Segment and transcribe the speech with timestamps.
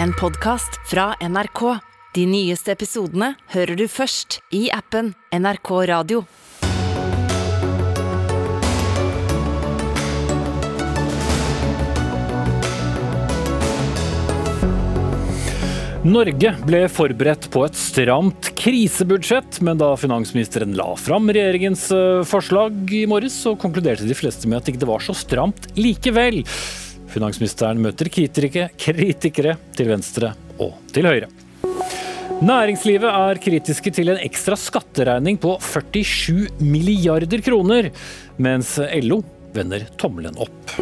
[0.00, 1.78] En podkast fra NRK.
[2.14, 6.22] De nyeste episodene hører du først i appen NRK Radio.
[16.02, 22.90] Norge ble forberedt på et stramt krisebudsjett, men da finansministeren la fram regjeringens eh, forslag
[22.90, 26.42] i morges, så konkluderte de fleste med at det ikke var så stramt likevel.
[27.12, 30.32] Finansministeren møter kritikere, til venstre
[30.62, 31.28] og til høyre.
[32.42, 37.92] Næringslivet er kritiske til en ekstra skatteregning på 47 milliarder kroner,
[38.42, 39.20] mens LO
[39.54, 40.74] vender tommelen opp.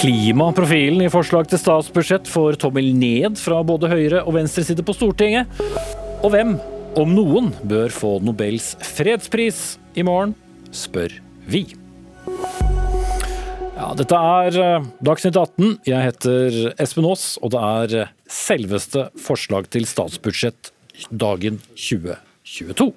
[0.00, 4.96] Klimaprofilen i forslag til statsbudsjett får tommel ned fra både høyre og venstre side på
[4.96, 5.50] Stortinget.
[6.24, 6.56] Og hvem,
[6.96, 10.32] om noen, bør få Nobels fredspris i morgen,
[10.72, 11.20] spør
[11.50, 11.66] vi.
[13.98, 15.70] Dette er eh, Dagsnytt 18.
[15.88, 20.70] Jeg heter Espen Aas, og det er eh, selveste forslag til statsbudsjett
[21.10, 22.90] dagen 2022.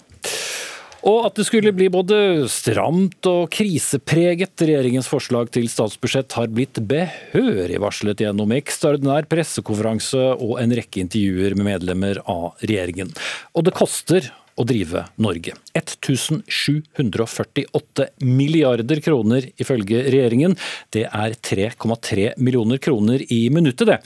[1.04, 4.54] Og at det skulle bli både stramt og krisepreget.
[4.64, 11.58] Regjeringens forslag til statsbudsjett har blitt behørig varslet gjennom ekstraordinær pressekonferanse og en rekke intervjuer
[11.58, 13.12] med medlemmer av regjeringen.
[13.52, 15.54] Og det koster å drive Norge.
[15.78, 20.56] 1748 milliarder kroner ifølge regjeringen.
[20.94, 24.00] Det er 3,3 millioner kroner i minuttet, det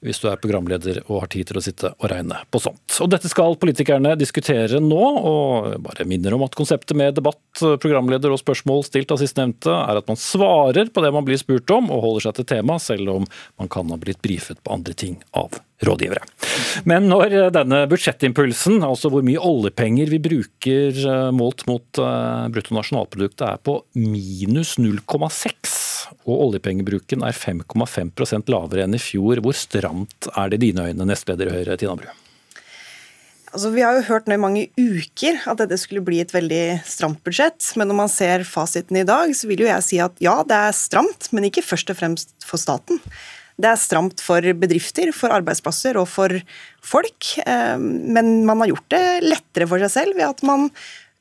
[0.00, 2.96] hvis du er programleder og har tid til å sitte og regne på sånt.
[3.04, 8.32] Og Dette skal politikerne diskutere nå, og bare minner om at konseptet med debatt, programleder
[8.32, 11.92] og spørsmål stilt av sistnevnte, er at man svarer på det man blir spurt om,
[11.92, 13.28] og holder seg til tema, selv om
[13.60, 16.24] man kan ha blitt brifet på andre ting av rådgivere.
[16.88, 23.46] Men når denne budsjettimpulsen, altså hvor mye oljepenger vi bruker eh, målt mot eh, bruttonasjonalproduktet,
[23.48, 25.76] er på minus 0,6,
[26.26, 31.08] og oljepengebruken er 5,5% lavere enn i fjor, hvor stramt er det i dine øyne,
[31.08, 32.10] nestleder i Høyre, Tina Bru?
[33.50, 36.80] Altså, vi har jo hørt nå i mange uker at dette skulle bli et veldig
[36.86, 37.72] stramt budsjett.
[37.80, 40.54] Men når man ser fasiten i dag, så vil jo jeg si at ja, det
[40.68, 43.02] er stramt, men ikke først og fremst for staten.
[43.60, 46.32] Det er stramt for bedrifter, for arbeidsplasser og for
[46.84, 47.34] folk.
[47.44, 50.70] Eh, men man har gjort det lettere for seg selv ved at man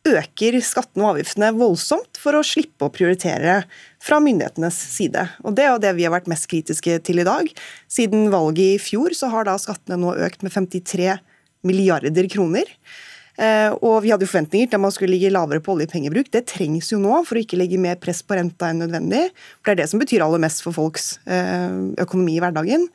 [0.08, 3.60] øker skattene og avgiftene voldsomt for å slippe å prioritere
[4.04, 5.26] fra myndighetenes side.
[5.44, 7.52] Og Det er jo det vi har vært mest kritiske til i dag.
[7.92, 11.20] Siden valget i fjor så har da skattene nå økt med 53
[11.68, 12.70] milliarder kroner.
[13.40, 16.28] Eh, og vi hadde jo forventninger til at man skulle ligge lavere på oljepengebruk.
[16.34, 19.30] Det trengs jo nå for å ikke legge mer press på renta enn nødvendig.
[19.62, 22.88] For det er det som betyr aller mest for folks eh, økonomi i hverdagen.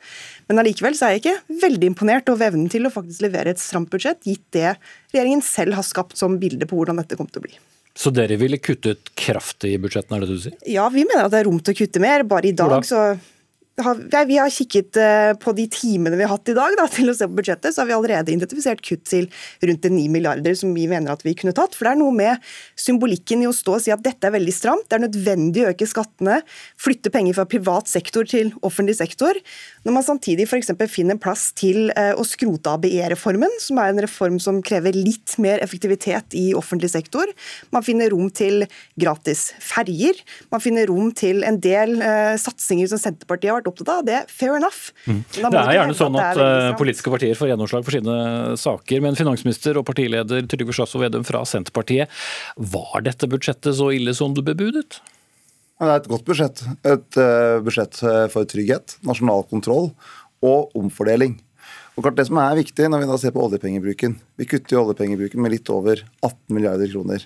[0.45, 3.61] Men allikevel så er jeg ikke veldig imponert over evnen til å faktisk levere et
[3.61, 4.75] stramt budsjett, gitt det
[5.15, 7.57] regjeringen selv har skapt som bilde på hvordan dette kommer til å bli.
[7.95, 10.55] Så dere ville kuttet kraftig i budsjettene, er det du sier?
[10.67, 12.25] Ja, vi mener at det er rom til å kutte mer.
[12.27, 13.15] Bare i dag så
[13.75, 17.15] vi har kikket eh, på de timene vi har hatt i dag da, til å
[17.17, 19.27] se på budsjettet, så har vi allerede identifisert kutt til
[19.61, 21.75] rundt 9 milliarder som vi mener at vi kunne tatt.
[21.75, 22.39] For det er noe med
[22.79, 25.73] symbolikken i å stå og si at dette er veldig stramt, det er nødvendig å
[25.73, 26.39] øke skattene,
[26.79, 29.35] flytte penger fra privat sektor til offentlig sektor,
[29.85, 30.71] når man samtidig f.eks.
[30.91, 35.61] finner plass til eh, å skrote ABE-reformen, som er en reform som krever litt mer
[35.63, 37.29] effektivitet i offentlig sektor.
[37.75, 38.65] Man finner rom til
[38.99, 40.17] gratis ferjer,
[40.53, 44.05] man finner rom til en del uh, satsinger som Senterpartiet har vært vært opptatt av.
[44.05, 44.91] Det er fair enough.
[45.05, 45.23] Mm.
[45.33, 48.17] Det er gjerne sånn at, at politiske partier får gjennomslag for sine
[48.61, 49.03] saker.
[49.05, 52.11] Men finansminister og partileder Trygve Slagsvold Vedum fra Senterpartiet,
[52.55, 55.01] var dette budsjettet så ille som du bebudet?
[55.85, 56.61] Det er et godt budsjett.
[56.83, 59.91] Et uh, budsjett eh, for trygghet, nasjonal kontroll
[60.45, 61.37] og omfordeling.
[61.95, 64.81] Og klart Det som er viktig når vi da ser på oljepengebruken Vi kutter jo
[64.81, 67.23] oljepengebruken med litt over 18 milliarder kroner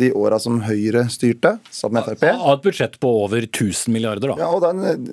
[0.00, 2.22] de åra som Høyre styrte, sammen med Frp.
[2.32, 4.38] Av et budsjett på over 1000 milliarder, da.
[4.40, 5.10] Ja, og det er en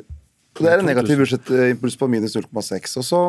[0.57, 2.93] det er en negativ budsjettimpuls på minus 0,6.
[2.99, 3.19] Og så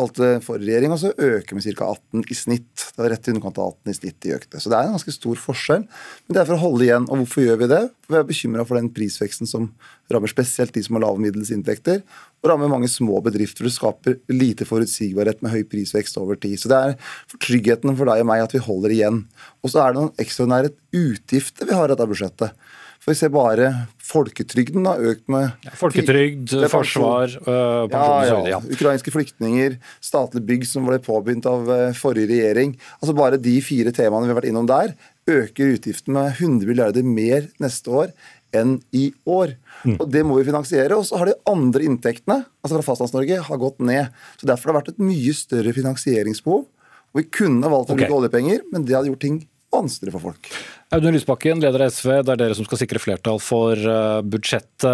[0.00, 1.88] valgte forrige regjering å øke med ca.
[1.92, 2.84] 18 i snitt.
[2.94, 4.60] Det var rett i underkant av 18 i snitt de økte.
[4.62, 5.84] Så det er en ganske stor forskjell.
[5.84, 7.08] Men det er for å holde igjen.
[7.08, 7.80] Og hvorfor gjør vi det?
[8.06, 9.68] For vi er bekymra for den prisveksten som
[10.12, 12.02] rammer spesielt de som har lave middels inntekter,
[12.42, 13.68] og rammer mange små bedrifter.
[13.68, 16.58] Det skaper lite forutsigbarhet med høy prisvekst over tid.
[16.60, 16.96] Så det er
[17.30, 19.24] for tryggheten for deg og meg at vi holder igjen.
[19.62, 22.64] Og så er det noen ekstraordinære utgifter vi har i dette budsjettet.
[23.02, 23.68] For vi ser bare
[24.06, 28.60] folketrygden har økt med ja, Folketrygd, forsvar, øh, pensjon ja, ja.
[28.62, 32.76] Ukrainske flyktninger, statlig bygg som ble påbegynt av øh, forrige regjering.
[33.00, 34.94] Altså Bare de fire temaene vi har vært innom der,
[35.26, 38.14] øker utgiftene med 100 milliarder mer neste år
[38.54, 39.56] enn i år.
[39.82, 39.96] Mm.
[39.96, 40.94] Og Det må vi finansiere.
[40.94, 44.14] Og så har de andre inntektene altså fra Fastlands-Norge har gått ned.
[44.38, 46.68] Så Derfor har det vært et mye større finansieringsbehov.
[47.12, 48.20] Og Vi kunne valgt å bruke okay.
[48.20, 50.50] oljepenger, men det hadde gjort ting vanskeligere for folk.
[50.92, 52.10] Audun Lysbakken, leder av SV.
[52.22, 54.88] Det er dere som skal sikre flertall for eh, budsjettet.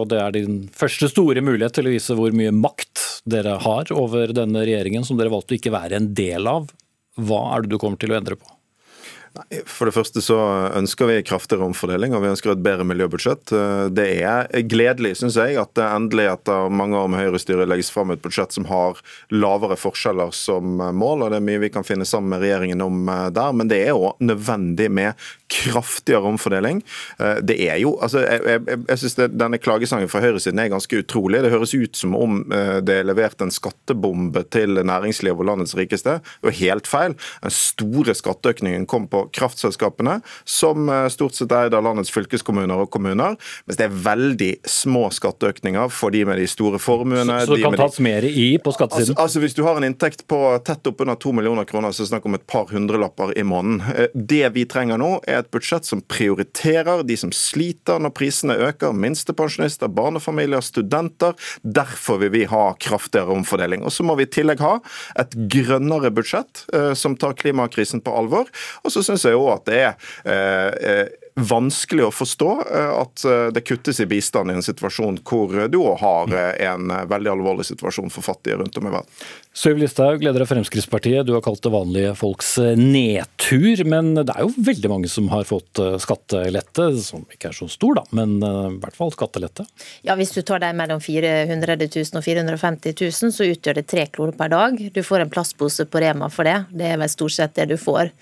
[0.00, 3.92] og Det er din første store mulighet til å vise hvor mye makt dere har
[3.94, 6.68] over denne regjeringen, som dere valgte å ikke være en del av.
[7.16, 8.55] Hva er det du kommer til å endre på?
[9.68, 10.36] For det første så
[10.76, 13.52] ønsker vi kraftigere omfordeling, og vi ønsker et bedre miljøbudsjett.
[13.96, 18.14] Det er gledelig, syns jeg, at det endelig etter mange år med Høyre-styre legges fram
[18.14, 19.00] et budsjett som har
[19.34, 23.08] lavere forskjeller som mål, og det er mye vi kan finne sammen med regjeringen om
[23.08, 23.52] eh, der.
[23.56, 26.82] Men det er òg nødvendig med kraftigere omfordeling.
[27.18, 30.98] Eh, det er jo, altså Jeg, jeg, jeg syns denne klagesangen fra høyresiden er ganske
[31.02, 31.42] utrolig.
[31.44, 35.76] Det høres ut som om eh, det er levert en skattebombe til næringslivet og landets
[35.78, 36.18] rikeste.
[36.18, 37.16] Det var helt feil.
[37.44, 42.82] Den store skatteøkningen kom på kraftselskapene, som eh, stort sett er eid av landets fylkeskommuner
[42.86, 43.38] og kommuner.
[43.66, 47.40] Mens det er veldig små skatteøkninger for de med de store formuene.
[47.44, 48.06] Så, så det kan tas de...
[48.08, 49.14] mer i på skattesiden?
[49.14, 52.08] Altså, altså, Hvis du har en inntekt på tett oppunder to millioner kroner, så er
[52.08, 54.10] det snakk om et par hundrelapper i måneden.
[54.14, 58.96] Det vi trenger nå, er et budsjett som prioriterer de som sliter når prisene øker.
[58.96, 61.36] Minstepensjonister, barnefamilier, studenter.
[61.62, 63.84] Derfor vil vi ha kraftigere omfordeling.
[63.86, 64.78] Og så må vi i tillegg ha
[65.20, 68.50] et grønnere budsjett eh, som tar klimakrisen på alvor.
[68.84, 69.94] Og så syns jeg òg at det er
[70.24, 75.20] eh, eh vanskelig å forstå eh, at eh, det kuttes i bistand i en situasjon
[75.26, 79.26] hvor du òg har en veldig alvorlig situasjon for fattige rundt om i verden.
[79.56, 81.24] Søyv Listhaug, leder av Fremskrittspartiet.
[81.24, 83.80] Du har kalt det vanlige folks nedtur.
[83.88, 87.96] Men det er jo veldig mange som har fått skattelette, som ikke er så stor,
[87.96, 89.64] da, men i hvert fall skattelette?
[90.04, 94.04] Ja, Hvis du tar de mellom 400 000 og 450 000, så utgjør det tre
[94.12, 94.76] kroner per dag.
[94.92, 96.58] Du får en plastpose på Rema for det.
[96.76, 98.12] Det er vel stort sett det du får.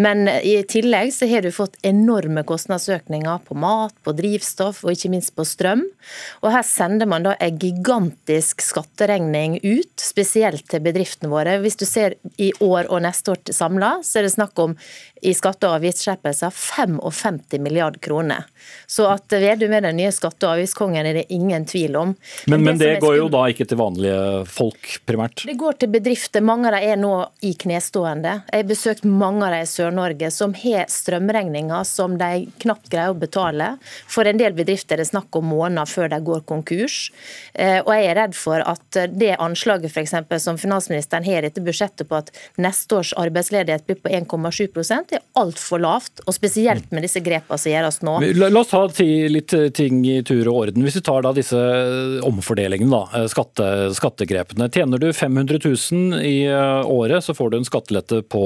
[0.00, 5.12] Men i tillegg så har du fått enorme kostnadsøkninger på mat, på drivstoff og ikke
[5.12, 5.84] minst på strøm.
[6.42, 11.58] Og her sender man da en gigantisk skatteregning ut, spesielt til bedriftene våre.
[11.62, 14.76] Hvis du ser i år og neste år samla, så er det snakk om
[15.22, 18.44] i skatte- og avgiftsskjerpelser 55 milliard kroner.
[18.86, 22.14] Så at Vedum er den nye skatte- og avgiftskongen er det ingen tvil om.
[22.46, 25.44] Men, men det, det går jo da ikke til vanlige folk, primært?
[25.48, 26.44] Det går til bedrifter.
[26.44, 27.12] Mange av dem er nå
[27.46, 28.34] i knestående.
[28.50, 33.14] Jeg har besøkt mange av dem i Sør-Norge som har strømregninger som de knapt greier
[33.14, 33.74] å betale.
[34.10, 37.00] For en del bedrifter er det snakk om måneder før de går konkurs.
[37.54, 41.48] Eh, og jeg er redd for at det anslaget for eksempel, som finansministeren har i
[41.48, 44.68] dette budsjettet på at neste års arbeidsledighet blir på 1,7
[45.08, 46.22] det er altfor lavt.
[46.26, 48.18] Og spesielt med disse grepene som gjøres nå.
[48.36, 48.84] La, la oss ta
[49.32, 50.84] litt ting i tur og orden.
[50.84, 51.58] Hvis vi tar da disse
[52.26, 54.68] omfordelingene, da, skatte, skattegrepene.
[54.74, 58.44] Tjener du 500 000 i eh, året, så får du en skattelette på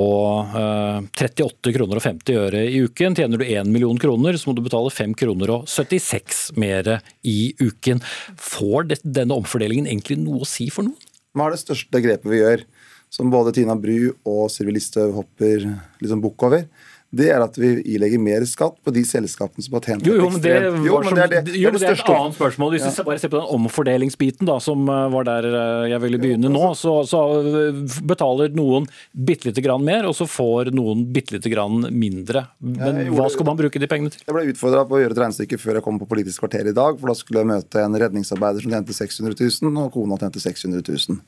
[0.52, 3.16] 38 eh, kroner og 50 øre i uken.
[3.18, 7.52] Tjener du 1 million kroner, så må du betale 5 kroner og 76 mer i
[7.60, 8.02] uken.
[8.38, 11.10] Får denne omfordelingen egentlig noe å si for noen?
[11.32, 12.66] Hva er det største grepet vi gjør?
[13.12, 15.66] Som både Tina Bru og Sylvi Listhaug hopper
[16.00, 16.64] liksom bukk over,
[17.12, 20.28] det er at vi ilegger mer skatt på de selskapene som har tjent jo, jo,
[20.32, 22.70] men det, jo, men det, er, det, jo, det, er, et annet spørsmål.
[22.72, 22.92] Hvis ja.
[22.96, 26.48] vi bare ser på den omfordelingsbiten da, som eh, var der eh, jeg ville begynne
[26.52, 31.36] nå, så, så eh, betaler noen bitte lite grann mer, og så får noen bitte
[31.36, 32.46] lite grann mindre.
[32.64, 34.24] Men hva skal man bruke de pengene til?
[34.24, 36.76] Jeg ble utfordra på å gjøre et regnestykke før jeg kom på Politisk kvarter i
[36.76, 40.40] dag, for da skulle jeg møte en redningsarbeider som tjente 600 000, og kona tjente
[40.40, 41.20] 600 000.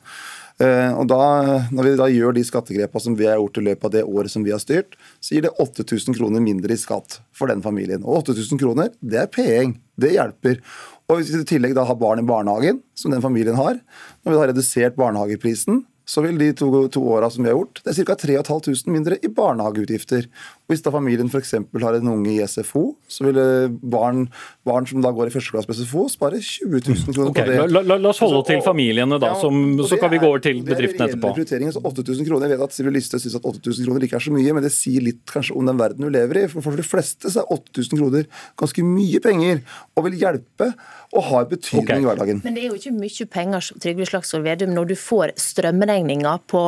[0.63, 1.21] Eh, og da,
[1.75, 4.31] Når vi da gjør de skattegrepene som vi har gjort i løpet av det året
[4.31, 8.05] som vi har styrt, så gir det 8000 kroner mindre i skatt for den familien.
[8.05, 9.75] Og 8000 kroner, det er penger.
[9.99, 10.61] Det hjelper.
[11.11, 13.79] Og hvis vi i tillegg da har barn i barnehagen, som den familien har,
[14.25, 17.81] når vi har redusert barnehageprisen, så vil de to, to åra som vi har gjort,
[17.85, 18.17] det er ca.
[18.21, 20.27] 3500 mindre i barnehageutgifter.
[20.71, 21.51] Hvis da familien f.eks.
[21.83, 23.39] har en unge i SFO, så vil
[23.93, 24.23] barn,
[24.65, 27.51] barn som da går i første klasse på SFO, spare 20 000 kroner okay, på
[27.51, 27.67] det.
[27.75, 30.63] La, la, la oss holde til familiene, da, som, så kan vi gå over til
[30.65, 31.35] bedriftene etterpå.
[31.37, 34.17] Det er så 8000 kroner, Jeg vet at Sivil Lysthaug syns at 8000 kroner ikke
[34.17, 36.47] er så mye, men det sier litt kanskje om den verden du lever i.
[36.49, 38.27] For, for de fleste så er 8000 kroner
[38.65, 39.61] ganske mye penger,
[39.93, 40.73] og vil hjelpe
[41.13, 42.01] og har betydning okay.
[42.01, 42.41] i hverdagen.
[42.47, 46.67] Men det er jo ikke mye penger Trygve Slagsvold Vedum, når du får strømregninger på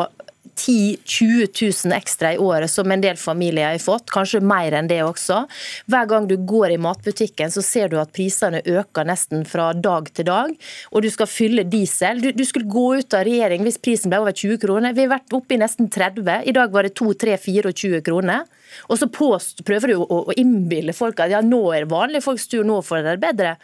[0.54, 4.88] 10 000-20 000 ekstra i året, som en del familier har fått, kanskje mer enn
[4.90, 5.42] det også.
[5.90, 10.10] Hver gang du går i matbutikken, så ser du at prisene øker nesten fra dag
[10.14, 10.52] til dag.
[10.92, 12.22] Og du skal fylle diesel.
[12.22, 14.96] Du, du skulle gå ut av regjering hvis prisen ble over 20 kroner.
[14.96, 16.46] Vi har vært oppe i nesten 30.
[16.46, 18.46] I dag var det 2-3-24 kroner.
[18.90, 22.26] Og så påst, prøver du å, å innbille folk at ja, nå er det vanlige
[22.26, 23.54] folks tur, nå får det bedre.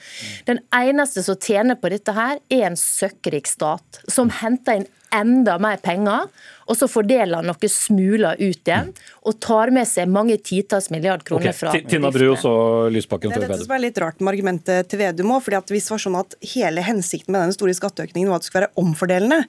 [0.49, 5.59] Den eneste som tjener på dette her, er en søkkrik stat, som henter inn enda
[5.61, 6.29] mer penger,
[6.73, 8.89] og så fordeler han noen smuler ut igjen,
[9.29, 11.59] og tar med seg mange titalls milliard kroner okay.
[11.59, 12.55] fra Tina Bru og så
[12.93, 13.35] Lysbakken.
[13.35, 15.51] Det er dette som er litt rart med argumentet til Vedum òg.
[15.69, 18.65] Hvis det var sånn at hele hensikten med denne store skatteøkningen var at det skulle
[18.65, 19.43] være omfordelende,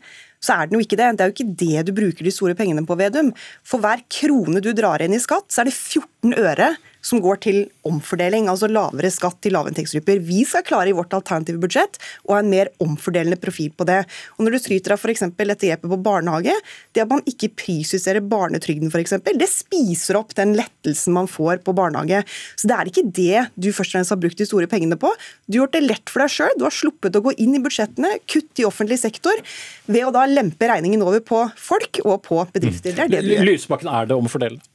[0.43, 1.11] så er den jo ikke det.
[1.15, 3.31] Det er jo ikke det du bruker de store pengene på, Vedum.
[3.63, 7.39] For hver krone du drar inn i skatt, så er det 14 øre som går
[7.43, 10.21] til omfordeling, altså lavere skatt til lavinntektsgrupper.
[10.23, 14.01] Vi skal klare i vårt alternative budsjett å ha en mer omfordelende profil på det.
[14.37, 15.25] Og Når du skryter av f.eks.
[15.35, 16.55] dette grepet på barnehage,
[16.95, 21.75] det at man ikke prisjusterer barnetrygden f.eks., det spiser opp den lettelsen man får på
[21.75, 22.23] barnehage.
[22.55, 25.11] Så det er ikke det du først og fremst har brukt de store pengene på.
[25.47, 26.55] Du har gjort det lett for deg sjøl.
[26.59, 29.43] Du har sluppet å gå inn i budsjettene, kutt i offentlig sektor,
[29.91, 32.95] ved å da lempe regningen over på folk og på bedrifter.
[32.95, 33.49] Det er det du gjør.
[33.51, 34.72] Lysbakken, er det omfordelende?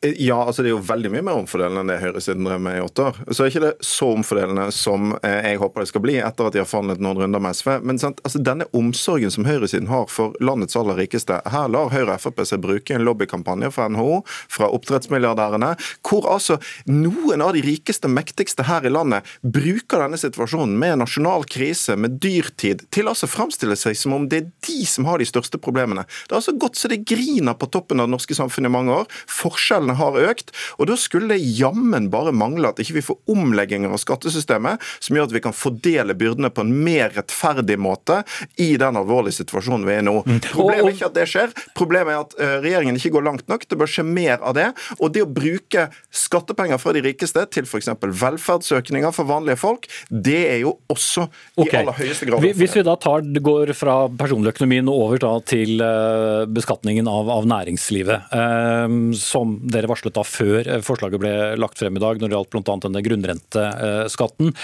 [0.00, 2.82] Ja, altså det er jo veldig mye mer omfordelende enn det høyresiden drev med i
[2.84, 3.18] åtte år.
[3.32, 6.56] Så er ikke det så omfordelende som eh, jeg håper det skal bli, etter at
[6.56, 7.70] de har forhandlet noen runder med SV.
[7.88, 12.18] Men sant, altså denne omsorgen som høyresiden har for landets aller rikeste Her lar Høyre
[12.18, 14.18] og Frp seg bruke en lobbykampanje fra NHO,
[14.52, 15.72] fra oppdrettsmilliardærene,
[16.04, 16.58] hvor altså
[16.90, 22.20] noen av de rikeste, mektigste her i landet bruker denne situasjonen med nasjonal krise, med
[22.20, 26.04] dyrtid, til altså framstille seg som om det er de som har de største problemene.
[26.28, 29.00] Det har altså gått så det griner på toppen av det norske samfunnet i mange
[29.00, 29.20] år.
[29.40, 30.50] Forskjell forskjellene har økt.
[30.78, 35.16] og Da skulle det jammen bare mangle at ikke vi får omlegginger av skattesystemet som
[35.16, 38.22] gjør at vi kan fordele byrdene på en mer rettferdig måte
[38.60, 40.16] i den alvorlige situasjonen vi er i nå.
[40.26, 40.40] Mm.
[40.50, 43.66] Problemet er ikke at det skjer, problemet er at eh, regjeringen ikke går langt nok.
[43.68, 44.68] Det bør skje mer av det.
[44.98, 47.92] Og det å bruke skattepenger fra de rikeste til f.eks.
[48.00, 51.82] velferdsøkninger for vanlige folk, det er jo også i okay.
[51.82, 57.08] aller høyeste grad Hvis vi da tar, går fra personligøkonomien og over til eh, beskatningen
[57.10, 62.02] av, av næringslivet, eh, som dere varslet da før eh, forslaget ble lagt frem i
[62.02, 62.76] dag, når det gjaldt bl.a.
[62.86, 64.54] denne grunnrenteskatten.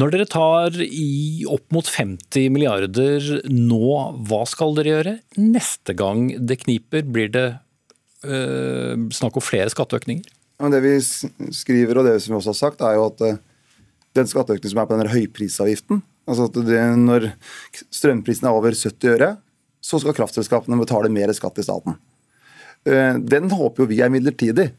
[0.00, 3.94] Når dere tar i opp mot 50 milliarder nå,
[4.28, 7.02] hva skal dere gjøre neste gang det kniper?
[7.02, 7.48] Blir det
[8.22, 10.36] øh, snakk om flere skatteøkninger?
[10.60, 10.92] det vi
[11.56, 13.40] skriver og det som vi også har sagt, er jo at øh,
[14.18, 17.30] den skatteøkningen som er på den høyprisavgiften altså at det, Når
[17.90, 19.30] strømprisen er over 70 øre,
[19.80, 21.96] så skal kraftselskapene betale mer skatt i staten.
[22.88, 24.70] Eh, den håper jo vi er midlertidig.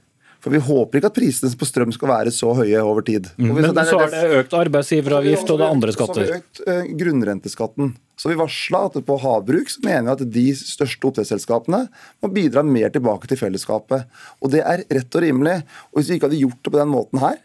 [0.41, 3.27] For vi håper ikke at prisene på strøm skal være så høye over tid.
[3.38, 3.51] Mm.
[3.60, 6.15] Men så er det økt arbeidsgiveravgift og det andre skatter.
[6.15, 7.91] Så har vi økt eh, grunnrenteskatten.
[8.17, 11.84] Så vi varsla at på havbruk så mener vi at de største oppdrettsselskapene
[12.22, 14.10] må bidra mer tilbake til fellesskapet.
[14.41, 15.60] Og det er rett og rimelig.
[15.91, 17.38] Og hvis vi ikke hadde gjort det på den måten her,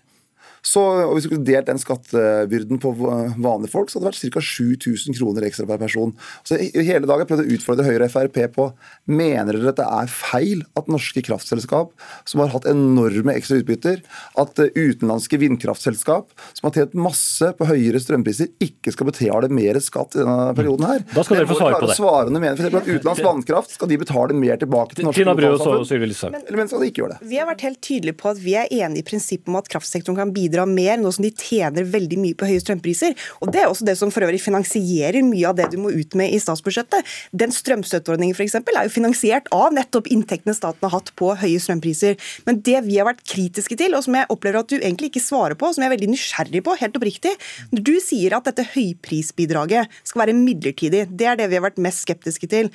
[0.67, 4.35] så, og Hvis vi skulle delt den skattebyrden på vanlige folk, så hadde det vært
[4.35, 4.43] ca.
[4.43, 6.15] 7000 kroner ekstra per person.
[6.47, 8.67] Så i Hele dagen prøvd å utfordre Høyre og Frp på
[9.07, 11.93] mener dere at det er feil at norske kraftselskap,
[12.27, 14.03] som har hatt enorme ekstra utbytter,
[14.43, 19.79] at eh, utenlandske vindkraftselskap, som har tjent masse på høyere strømpriser, ikke skal betale mer
[19.83, 21.07] skatt i denne perioden her?
[21.13, 21.99] Da skal dere få svare på det.
[21.99, 26.39] Svarene mener for at Utenlandsk vannkraft, skal de betale mer tilbake til norske kraftselskap?
[26.43, 27.31] Eller men skal de ikke gjøre det?
[27.31, 30.19] Vi har vært helt tydelige på at vi er enige i prinsippet om at kraftsektoren
[30.19, 33.15] kan bidra bidra mer, nå som de tjener veldig mye på høye strømpriser.
[33.43, 36.15] Og Det er også det som for øvrig finansierer mye av det du må ut
[36.15, 37.05] med i statsbudsjettet.
[37.33, 42.17] Den strømstøtteordningen eksempel, er jo finansiert av nettopp inntektene staten har hatt på høye strømpriser.
[42.47, 45.25] Men det vi har vært kritiske til, og som jeg opplever at du egentlig ikke
[45.25, 47.35] svarer på, som jeg er veldig nysgjerrig på, helt oppriktig,
[47.73, 51.81] når du sier at dette høyprisbidraget skal være midlertidig, det er det vi har vært
[51.83, 52.71] mest skeptiske til.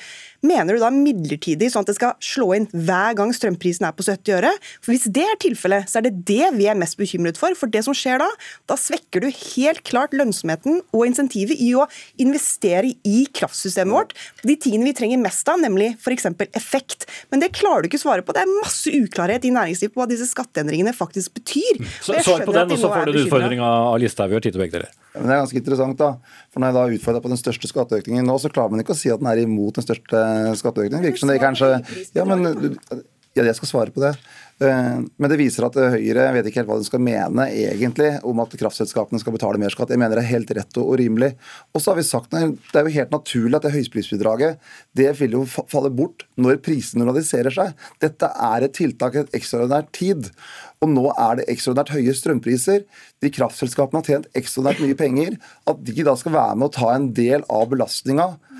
[0.46, 4.06] Mener du da midlertidig, sånn at det skal slå inn hver gang strømprisen er på
[4.08, 4.54] 70 øre?
[4.82, 7.56] For Hvis det er tilfellet, så er det det vi er mest bekymret for.
[7.58, 8.28] For det som skjer da,
[8.70, 11.88] da svekker du helt klart lønnsomheten og insentivet i å
[12.22, 14.16] investere i kraftsystemet vårt.
[14.48, 16.30] De tingene vi trenger mest av, nemlig f.eks.
[16.58, 17.08] effekt.
[17.34, 18.36] Men det klarer du ikke å svare på.
[18.36, 21.82] Det er masse uklarhet i næringslivet på hva disse skatteendringene faktisk betyr.
[22.02, 24.32] Så, Svar på den, og så får du en utfordring av Listhaug.
[24.32, 24.84] Vi har tid til begge.
[25.16, 26.12] Men det er ganske interessant, da.
[26.52, 29.00] For når jeg da utfordrer på den største skatteøkningen nå, så klarer man ikke å
[29.00, 30.22] si at den er imot den største
[30.62, 31.04] skatteøkningen.
[31.10, 31.72] Virker som det kanskje
[32.16, 32.46] Ja, men
[33.38, 34.12] ja, jeg skal svare på det.
[34.62, 38.42] Eh, men det viser at Høyre vet ikke helt hva de skal mene egentlig om
[38.44, 39.94] at kraftselskapene skal betale mer skatt.
[39.94, 41.32] Jeg mener det er helt rett og rimelig.
[41.74, 44.60] Og så har vi sagt Det er jo helt naturlig at det høysprisbidraget
[44.98, 47.74] det vil jo falle bort når prisene normaliserer seg.
[48.04, 50.30] Dette er et tiltak i et ekstraordinært tid.
[50.84, 52.86] Og nå er det ekstraordinært høye strømpriser.
[53.24, 55.40] De kraftselskapene har tjent ekstraordinært mye penger.
[55.72, 58.51] At de da skal være med å ta en del av belastninga eh,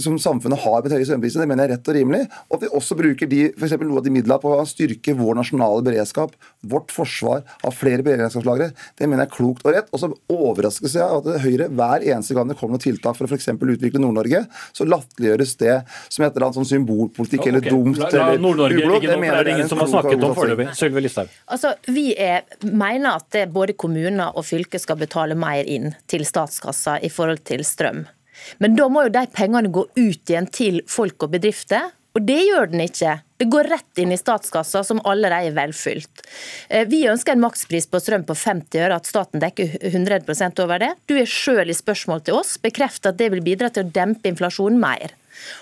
[0.00, 2.22] som samfunnet har med høye strømpriser, det mener jeg er rett og rimelig.
[2.48, 5.38] Og at vi også bruker de, for noe av de midlene på å styrke vår
[5.40, 9.90] nasjonale beredskap, vårt forsvar, av flere beredskapslagre, det mener jeg er klokt og rett.
[9.94, 13.30] Og så overraskes jeg at Høyre hver eneste gang det kommer noen tiltak for å
[13.30, 13.50] f.eks.
[13.54, 14.44] utvikle Nord-Norge,
[14.76, 15.76] så latterliggjøres det
[16.08, 17.52] som et eller annet sånn symbolpolitikk ja, okay.
[17.54, 19.06] eller dumt eller ublått.
[19.06, 20.70] Det, det er ingen som har snakket om foreløpig.
[20.78, 21.34] Sylvi Listhaug.
[21.50, 26.98] Altså, vi er, mener at både kommuner og fylker skal betale mer inn til statskassa
[27.04, 28.04] i forhold til strøm.
[28.58, 32.40] Men da må jo de pengene gå ut igjen til folk og bedrifter, og det
[32.42, 36.20] gjør den ikke Det går rett inn i statskassa, som allerede er velfylt.
[36.68, 40.82] Eh, vi ønsker en makspris på strøm på 50 øre, at staten dekker 100% over
[40.82, 40.90] det.
[41.08, 44.28] Du er sjøl i spørsmål til oss bekrefter at det vil bidra til å dempe
[44.28, 45.16] inflasjonen mer.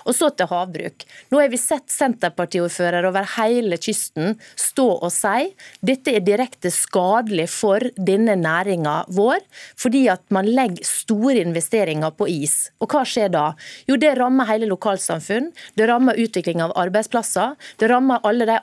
[0.05, 1.05] Og så til havbruk.
[1.31, 5.49] Nå har vi sett Senterpartiordførere over hele kysten stå og si
[5.85, 9.41] dette er direkte skadelig for denne næringa vår,
[9.79, 12.69] fordi at man legger store investeringer på is.
[12.79, 13.47] Og hva skjer da?
[13.89, 18.59] Jo, det rammer hele lokalsamfunn, det rammer utvikling av arbeidsplasser, det rammer alle de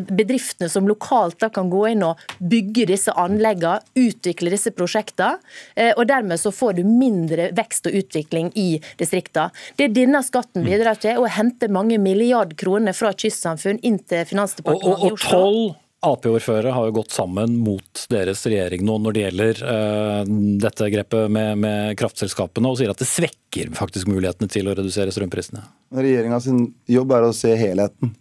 [0.00, 5.38] bedriftene som lokalt da kan gå inn og bygge disse anleggene, utvikle disse prosjektene.
[5.74, 8.68] Eh, og Dermed så får du mindre vekst og utvikling i
[9.00, 9.50] distriktene.
[9.76, 14.24] Det denne skatten bidrar til, er å hente mange milliard kroner fra kystsamfunn inn til
[14.28, 15.42] Finansdepartementet i Oslo.
[15.42, 20.20] Og, og Ap-ordførere har jo gått sammen mot deres regjering nå når det gjelder uh,
[20.62, 25.14] dette grepet med, med, kraftselskapene, og sier at det svekker faktisk mulighetene til å redusere
[25.14, 25.64] strømprisene.
[25.98, 28.14] Regjeringa sin jobb er å se helheten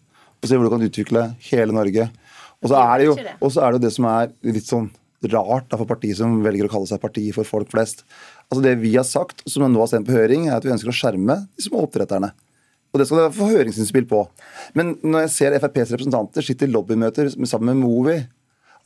[0.47, 2.07] og se hvor du kan utvikle hele Norge.
[2.63, 4.89] Og så er det jo er det, det som er litt sånn
[5.33, 8.03] rart da, for partiet som velger å kalle seg parti for folk flest.
[8.47, 10.73] Altså Det vi har sagt, som jeg nå har sendt på høring, er at vi
[10.73, 12.31] ønsker å skjerme de små oppdretterne.
[12.93, 14.23] Og det skal dere få høringsinnspill på.
[14.77, 18.17] Men når jeg ser FrPs representanter sitte i lobbymøter sammen med Movi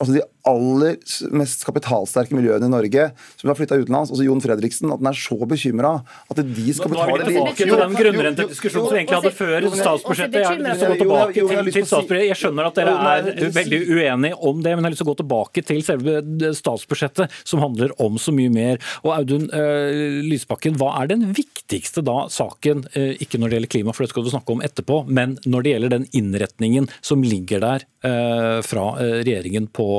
[0.02, 0.96] altså de aller
[1.38, 3.04] mest kapitalsterke miljøene i Norge
[3.38, 6.90] som har flytta utenlands, altså Jon Fredriksen, at den er så bekymra at de skal
[6.90, 10.38] betale Nå er vi tilbake til den grunnrentediskusjonen som vi egentlig hadde før statsbudsjettet.
[10.40, 12.26] Jeg har lyst til å gå tilbake til, statsbudsjettet.
[12.32, 15.12] Jeg skjønner at dere er veldig uenige om det, men jeg har lyst til å
[15.12, 16.16] gå tilbake til selve
[16.58, 18.82] statsbudsjettet, som handler om så mye mer.
[19.06, 23.74] Og Audun uh, Lysbakken, hva er den viktigste da saken, uh, ikke når det gjelder
[23.76, 27.22] klima, for det skal du snakke om etterpå, men når det gjelder den innretningen som
[27.22, 29.91] ligger der uh, fra regjeringen på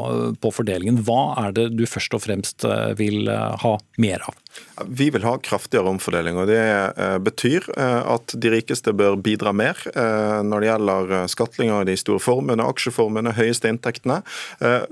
[0.44, 1.02] på, fordelingen.
[1.08, 4.40] Hva er det du først og fremst eh, vil eh, ha mer av?
[4.88, 6.38] Vi vil ha kraftigere omfordeling.
[6.38, 11.86] og Det eh, betyr at de rikeste bør bidra mer når det gjelder skattling av
[11.88, 14.20] de store formuene, aksjeformuene, høyeste inntektene.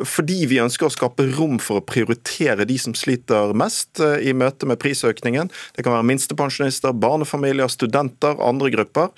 [0.08, 4.70] Fordi vi ønsker å skape rom for å prioritere de som sliter mest i møte
[4.70, 5.52] med prisøkningen.
[5.76, 9.12] Det kan være minstepensjonister, barnefamilier, studenter, andre grupper.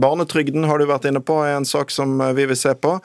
[0.00, 2.96] Barnetrygden har du vært inne på, er en sak som vi vil se på.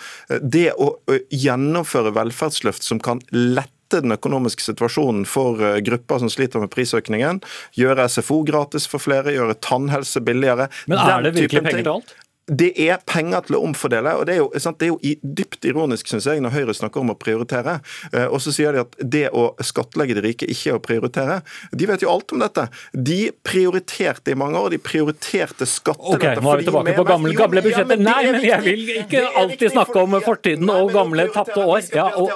[0.42, 0.94] Det å
[1.32, 7.42] gjennomføre velferdsløft som kan lette den økonomiske situasjonen for eh, grupper som sliter med prisøkningen.
[7.78, 10.70] Gjøre SFO gratis for flere, gjøre tannhelse billigere.
[10.88, 12.16] Men er det virkelig penger til alt?
[12.52, 14.14] Det er penger til å omfordele.
[14.20, 17.14] og Det er jo, det er jo dypt ironisk synes jeg, når Høyre snakker om
[17.14, 17.78] å prioritere.
[18.12, 21.40] Eh, og så sier de at det å skattlegge de rike ikke er å prioritere.
[21.72, 22.68] De vet jo alt om dette.
[22.92, 24.76] De prioriterte i mange år.
[24.76, 26.34] De prioriterte skattelette.
[26.36, 28.02] Ok, nå er vi tilbake på gamle, gamle budsjetter.
[28.02, 31.88] Nei, men jeg vil ikke alltid snakke om fortiden og gamle tapte år.
[31.96, 32.30] Ja, og,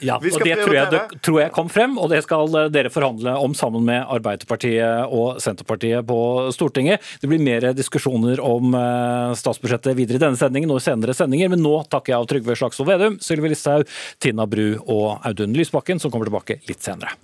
[0.00, 3.36] ja, og det tror jeg, det tror jeg kom frem, og det skal dere forhandle
[3.38, 6.18] om sammen med Arbeiderpartiet og Senterpartiet på
[6.54, 7.04] Stortinget.
[7.20, 11.52] Det blir mer diskusjoner om eh, statsbudsjettet videre i denne sendingen og senere sendinger.
[11.52, 13.88] Men nå takker jeg av Trygve Slagsvold Vedum, Sylvi Listhaug,
[14.22, 17.16] Tina Bru og Audun Lysbakken, som kommer tilbake litt senere.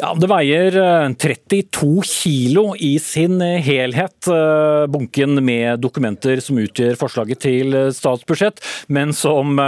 [0.00, 0.72] Ja, Det veier
[1.20, 7.76] 32 eh, kilo i sin eh, helhet, eh, bunken med dokumenter som utgjør forslaget til
[7.92, 8.62] statsbudsjett.
[8.88, 9.58] Men som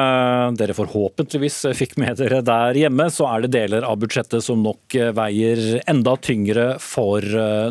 [0.56, 4.96] dere forhåpentligvis fikk med dere der hjemme, så er det deler av budsjettet som nok
[5.14, 7.20] veier enda tyngre for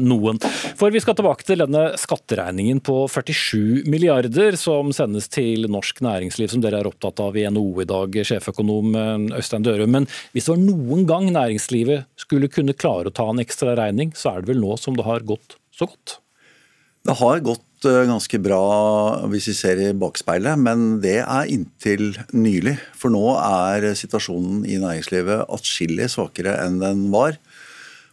[0.04, 0.38] noen.
[0.78, 6.52] For vi skal tilbake til denne skatteregningen på 47 milliarder som sendes til norsk næringsliv,
[6.54, 8.96] som dere er opptatt av i NHO i dag, sjeføkonom
[9.40, 9.98] Øystein Dørum.
[9.98, 14.14] Men hvis det var noen gang næringslivet skulle kunne klare å ta en ekstra regning,
[14.18, 16.20] så er det vel nå som det har gått så godt?
[17.02, 18.62] Det har gått eh, ganske bra
[19.32, 22.76] hvis vi ser i bakspeilet, men det er inntil nylig.
[22.98, 27.40] For nå er situasjonen i næringslivet atskillig svakere enn den var.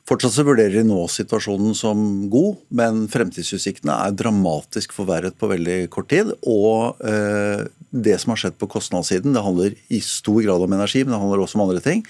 [0.09, 1.99] Fortsatt så vurderer de nå situasjonen som
[2.33, 6.33] god, men fremtidsutsiktene er dramatisk forverret på veldig kort tid.
[6.49, 11.05] Og eh, det som har skjedd på kostnadssiden, det handler i stor grad om energi,
[11.05, 12.01] men det handler også om andre ting.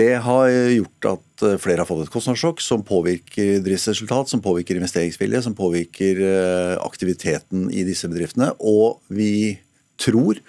[0.00, 4.78] Det har gjort at eh, flere har fått et kostnadssjokk som påvirker driftsresultat, som påvirker
[4.78, 8.52] investeringsvilje, som påvirker eh, aktiviteten i disse bedriftene.
[8.60, 9.58] Og vi
[10.00, 10.40] tror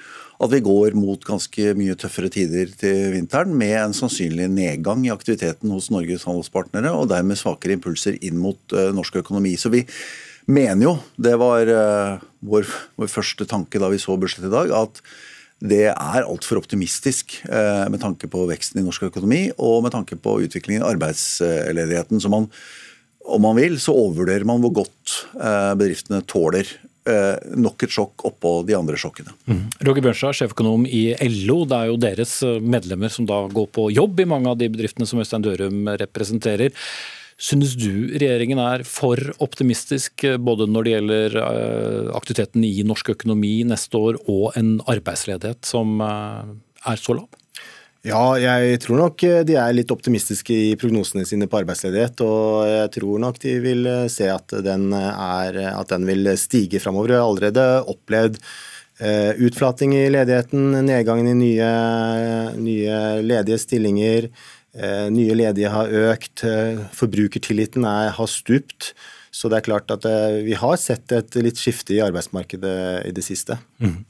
[0.42, 5.12] at vi går mot ganske mye tøffere tider til vinteren, med en sannsynlig nedgang i
[5.14, 9.54] aktiviteten hos Norges handelspartnere, og dermed svakere impulser inn mot uh, norsk økonomi.
[9.60, 9.84] Så vi
[10.50, 11.70] mener jo, det var
[12.42, 15.04] vår, vår, første tanke da vi så budsjettet i dag, at
[15.62, 20.17] det er altfor optimistisk eh, med tanke på veksten i norsk økonomi og med tanke
[20.17, 22.21] på utviklingen i arbeidsledigheten.
[22.21, 22.47] Så man,
[23.21, 26.65] om man vil, så overvurderer man hvor godt eh, bedriftene tåler
[27.06, 29.36] eh, nok et sjokk oppå de andre sjokkene.
[29.45, 29.63] Mm.
[29.86, 31.62] Roger Bjørnstad, sjeføkonom i LO.
[31.69, 35.10] Det er jo deres medlemmer som da går på jobb i mange av de bedriftene
[35.10, 36.74] som Øystein Dørum representerer.
[37.42, 41.38] Synes du regjeringen er for optimistisk både når det gjelder
[42.14, 47.32] aktiviteten i norsk økonomi neste år og en arbeidsledighet som er så lav?
[48.02, 52.24] Ja, jeg tror nok eh, de er litt optimistiske i prognosene sine på arbeidsledighet.
[52.26, 56.82] Og jeg tror nok de vil eh, se at den, er, at den vil stige
[56.82, 57.14] framover.
[57.14, 58.40] Vi har allerede opplevd
[59.06, 61.70] eh, utflating i ledigheten, nedgangen i nye,
[62.58, 64.32] nye ledige stillinger.
[64.72, 66.46] Nye ledige har økt,
[66.96, 68.94] forbrukertilliten er, har stupt.
[69.32, 73.14] Så det er klart at eh, vi har sett et litt skifte i arbeidsmarkedet i
[73.16, 73.56] det siste.
[73.80, 74.04] Mm.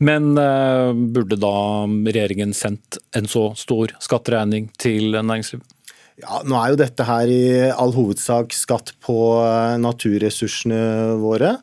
[0.00, 5.68] Men uh, burde da regjeringen sendt en så stor skatteregning til næringslivet?
[6.22, 10.82] Ja, Nå er jo dette her i all hovedsak skatt på eh, naturressursene
[11.20, 11.56] våre.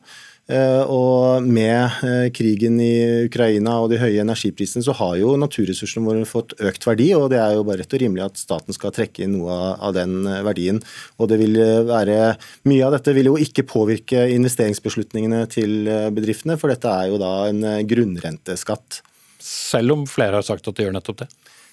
[0.50, 6.08] Eh, og med eh, krigen i Ukraina og de høye energiprisene, så har jo naturressursene
[6.08, 7.12] våre fått økt verdi.
[7.14, 9.94] Og det er jo bare rett og rimelig at staten skal trekke inn noe av
[9.98, 10.82] den eh, verdien.
[11.22, 11.60] Og det vil
[11.90, 12.18] være
[12.70, 17.32] Mye av dette vil jo ikke påvirke investeringsbeslutningene til bedriftene, for dette er jo da
[17.50, 19.02] en grunnrenteskatt.
[19.44, 21.30] Selv om flere har sagt at de gjør nettopp det?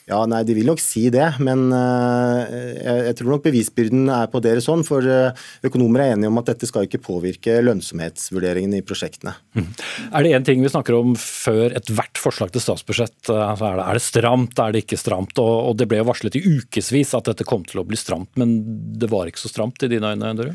[0.07, 4.39] Ja, nei, De vil nok si det, men uh, jeg, tror nok bevisbyrden er på
[4.45, 4.87] deres hånd.
[4.87, 9.35] For uh, økonomer er enige om at dette skal ikke påvirke lønnsomhetsvurderingene i prosjektene.
[9.59, 9.67] Mm.
[10.13, 13.19] Er det én ting vi snakker om før ethvert forslag til statsbudsjett?
[13.27, 15.35] Uh, er, det, er, det, stramt, er det ikke stramt?
[15.43, 18.31] Og, og det ble jo varslet i ukevis at dette kom til å bli stramt,
[18.39, 18.61] men
[18.95, 20.35] det var ikke så stramt i dine øyne?
[20.39, 20.55] Dere?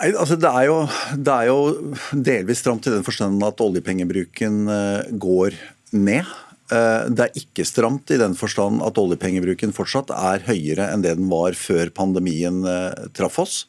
[0.00, 0.82] Nei, altså det, er jo,
[1.14, 4.64] det er jo delvis stramt i den forstand at oljepengebruken
[5.22, 5.54] går
[5.94, 6.38] ned.
[6.70, 11.16] Eh, det er ikke stramt i den forstand at oljepengebruken fortsatt er høyere enn det
[11.18, 13.64] den var før pandemien eh, traff oss.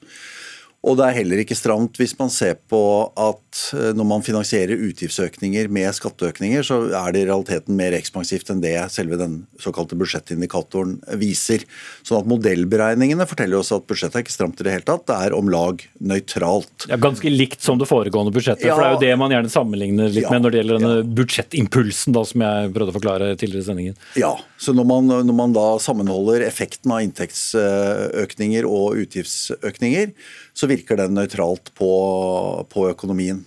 [0.81, 2.81] Og det er heller ikke stramt hvis man ser på
[3.19, 8.49] at eh, når man finansierer utgiftsøkninger med skatteøkninger, så er det i realiteten mer ekspansivt
[8.49, 11.67] enn det selve den såkalte budsjettindikatoren viser.
[12.01, 15.19] Sånn at modellberegningene forteller oss at budsjettet er ikke stramt i det hele tatt, det
[15.27, 16.87] er om lag nøytralt.
[16.89, 19.53] Ja, Ganske likt som det foregående budsjettet, ja, for det er jo det man gjerne
[19.53, 21.07] sammenligner litt ja, med når det gjelder denne ja.
[21.21, 24.01] budsjettimpulsen da, som jeg prøvde å forklare tidligere i sendingen.
[24.17, 30.15] Ja, så når man, når man da sammenholder effekten av inntektsøkninger og utgiftsøkninger,
[30.53, 31.91] så virker den nøytralt på,
[32.71, 33.43] på økonomien.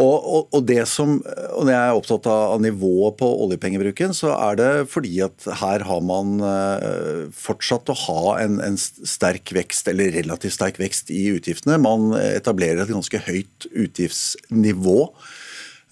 [0.00, 1.18] Og, og, og, det som,
[1.52, 5.84] og Når jeg er opptatt av nivået på oljepengebruken, så er det fordi at her
[5.84, 11.26] har man eh, fortsatt å ha en, en, sterk vekst, eller relativt sterk vekst i
[11.34, 11.76] utgiftene.
[11.82, 14.98] Man etablerer et ganske høyt utgiftsnivå.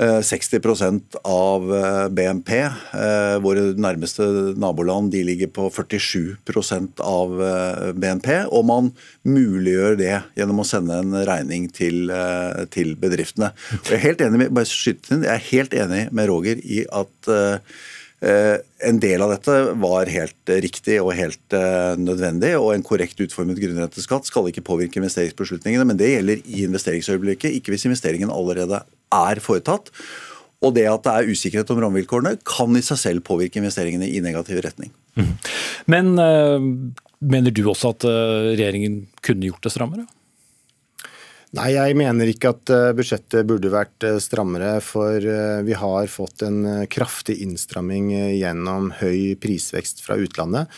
[0.00, 2.52] 60 eh, av eh, BNP.
[2.56, 4.24] Eh, våre nærmeste
[4.56, 7.36] naboland de ligger på 47% av
[7.94, 8.30] BNP.
[8.48, 8.90] Og man
[9.28, 12.10] muliggjør det gjennom å sende en regning til,
[12.72, 13.52] til bedriftene.
[13.84, 17.32] Jeg, er helt enig med, bare inn, jeg er helt enig med Roger i at
[18.20, 21.54] en del av dette var helt riktig og helt
[21.96, 27.56] nødvendig, og en korrekt utformet grunnrenteskatt skal ikke påvirke investeringsbeslutningene, men det gjelder i investeringsøyeblikket,
[27.56, 29.88] ikke hvis investeringen allerede er foretatt.
[30.61, 34.20] Og det at det er usikkerhet om rammevilkårene, kan i seg selv påvirke investeringene i
[34.20, 34.92] negativ retning.
[35.16, 35.33] Mm.
[35.88, 36.12] Men
[37.24, 40.04] mener du også at regjeringen kunne gjort det strammere?
[41.58, 44.76] Nei, jeg mener ikke at eh, budsjettet burde vært strammere.
[44.84, 45.18] For
[45.66, 50.70] vi har fått en kraftig innstramming gjennom høy prisvekst fra utlandet.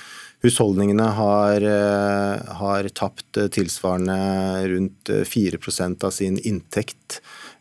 [0.43, 1.63] Husholdningene har,
[2.59, 4.17] har tapt tilsvarende
[4.73, 7.21] rundt 4% av sin inntekt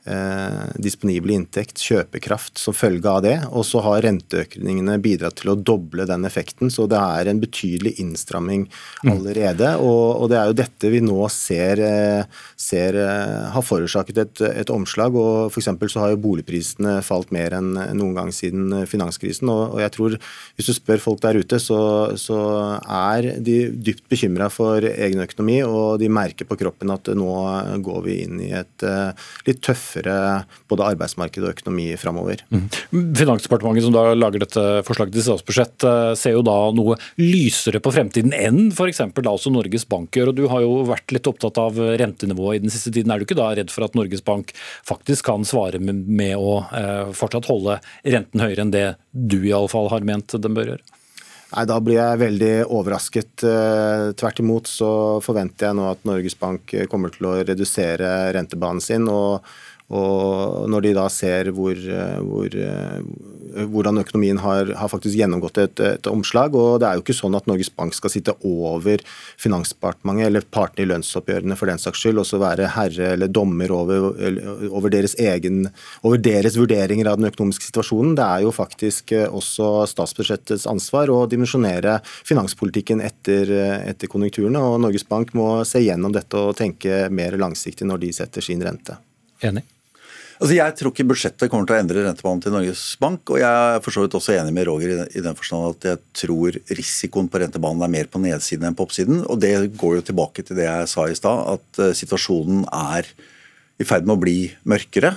[0.09, 3.35] eh, disponibel inntekt, kjøpekraft, som følge av det.
[3.51, 6.71] Og så har renteøkningene bidratt til å doble den effekten.
[6.73, 8.67] Så det er en betydelig innstramming
[9.03, 9.11] mm.
[9.13, 9.73] allerede.
[9.75, 9.85] Mm.
[9.85, 14.43] Og, og, det er jo dette vi nå ser, eh, ser eh, har forårsaket et,
[14.63, 15.15] et omslag.
[15.15, 15.69] og F.eks.
[15.93, 19.49] så har jo boligprisene falt mer enn noen gang siden finanskrisen.
[19.51, 20.17] Og, og jeg tror
[20.57, 21.81] hvis du spør folk der ute, så,
[22.19, 22.39] så
[22.81, 27.31] er de dypt bekymra for egen økonomi, og de merker på kroppen at nå
[27.83, 29.11] går vi inn i et uh,
[29.47, 32.43] litt tøft tøffere både arbeidsmarked og økonomi framover.
[32.51, 32.67] Mm.
[33.17, 37.91] Finansdepartementet som da lager dette forslaget til statsbudsjett, eh, ser jo da noe lysere på
[37.91, 39.03] fremtiden enn f.eks.
[39.21, 40.29] da også Norges Bank gjør.
[40.29, 43.11] og Du har jo vært litt opptatt av rentenivået i den siste tiden.
[43.11, 44.53] Er du ikke da redd for at Norges Bank
[44.87, 49.71] faktisk kan svare med, å eh, fortsatt holde renten høyere enn det du i alle
[49.71, 50.83] fall har ment den bør gjøre?
[51.51, 53.43] Nei, Da blir jeg veldig overrasket.
[53.43, 54.91] Eh, tvert imot så
[55.23, 59.09] forventer jeg nå at Norges Bank kommer til å redusere rentebanen sin.
[59.09, 59.43] og
[59.91, 62.53] Og når de da ser hvor, hvor,
[63.71, 66.55] hvordan økonomien har, har faktisk gjennomgått et, et, omslag.
[66.55, 69.03] og Det er jo ikke sånn at Norges Bank skal sitte over
[69.41, 73.73] Finansdepartementet eller partene i lønnsoppgjørene for den saks skyld, og så være herre eller dommer
[73.75, 74.07] over,
[74.69, 75.65] over, deres egen,
[76.07, 78.15] over deres vurderinger av den økonomiske situasjonen.
[78.19, 83.51] Det er jo faktisk også statsbudsjettets ansvar å dimensjonere finanspolitikken etter,
[83.91, 84.61] etter konjunkturene.
[84.61, 88.63] og Norges Bank må se gjennom dette og tenke mer langsiktig når de setter sin
[88.63, 88.95] rente.
[89.41, 89.65] Enig.
[90.41, 93.29] Altså, Jeg tror ikke budsjettet kommer til å endre rentebanen til Norges Bank.
[93.29, 95.99] Og jeg er for så vidt også enig med Roger i den forstand at jeg
[96.17, 99.21] tror risikoen på rentebanen er mer på nedsiden enn på oppsiden.
[99.29, 103.05] Og det går jo tilbake til det jeg sa i stad, at uh, situasjonen er
[103.77, 105.13] i ferd med å bli mørkere.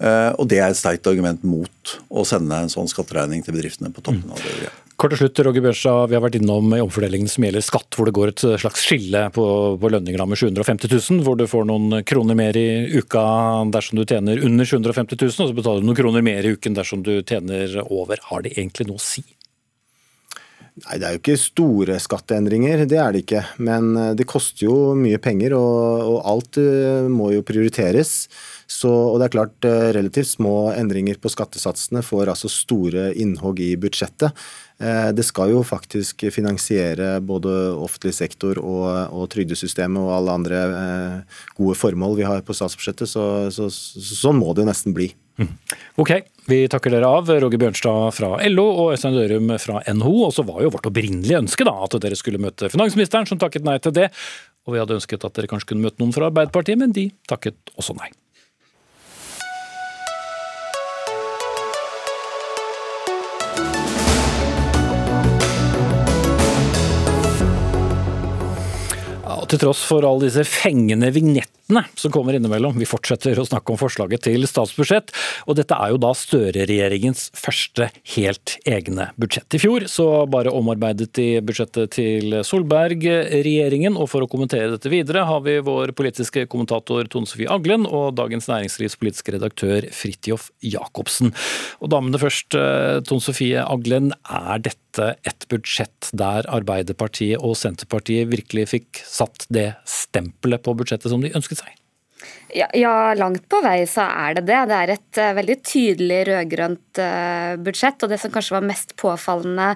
[0.00, 3.92] Uh, og det er et sterkt argument mot å sende en sånn skatteregning til bedriftene
[3.92, 4.72] på toppen av det.
[4.98, 8.16] Kort til slutt, Roger Bjørstad, Vi har vært innom omfordelingen som gjelder skatt, hvor det
[8.16, 9.44] går et slags skille på,
[9.78, 13.22] på lønninger med 750 000, hvor du får noen kroner mer i uka
[13.70, 16.74] dersom du tjener under 750 000, og så betaler du noen kroner mer i uken
[16.74, 18.18] dersom du tjener over.
[18.32, 19.22] Har det egentlig noe å si?
[20.84, 23.42] Nei, Det er jo ikke store skatteendringer, det er det ikke.
[23.62, 28.28] Men eh, det koster jo mye penger, og, og alt eh, må jo prioriteres.
[28.68, 33.62] Så, og det er klart, eh, Relativt små endringer på skattesatsene får altså store innhogg
[33.64, 34.36] i budsjettet.
[34.78, 40.60] Eh, det skal jo faktisk finansiere både offentlig sektor og, og trygdesystemet og alle andre
[40.66, 44.94] eh, gode formål vi har på statsbudsjettet, så, så, så, sånn må det jo nesten
[44.94, 45.10] bli.
[45.38, 45.50] Mm.
[46.02, 46.12] Ok,
[46.50, 47.30] vi takker dere av.
[47.30, 50.14] Roger Bjørnstad fra LO og Øystein Dørum fra NHO.
[50.28, 53.66] Og så var jo vårt opprinnelige ønske da, at dere skulle møte finansministeren, som takket
[53.66, 54.08] nei til det.
[54.66, 57.74] Og vi hadde ønsket at dere kanskje kunne møte noen fra Arbeiderpartiet, men de takket
[57.78, 58.10] også nei.
[69.48, 71.57] Til tross for alle disse fengende vignettene
[71.94, 72.78] som kommer innimellom.
[72.80, 75.12] Vi fortsetter å snakke om forslaget til statsbudsjett,
[75.44, 79.52] og dette er jo da Støre-regjeringens første helt egne budsjett.
[79.52, 85.26] I fjor så bare omarbeidet de budsjettet til Solberg-regjeringen, og for å kommentere dette videre
[85.28, 91.34] har vi vår politiske kommentator Tone Sofie Aglen og Dagens Næringslivs politiske redaktør Fridtjof Jacobsen.
[91.82, 98.32] Og damene først, eh, Tone Sofie Aglen, er dette et budsjett der Arbeiderpartiet og Senterpartiet
[98.32, 101.57] virkelig fikk satt det stempelet på budsjettet som de ønsket?
[102.48, 104.58] Ja, ja, langt på vei så er det det.
[104.70, 108.00] Det er et uh, veldig tydelig rød-grønt uh, budsjett.
[108.02, 109.66] Og det som kanskje var mest påfallende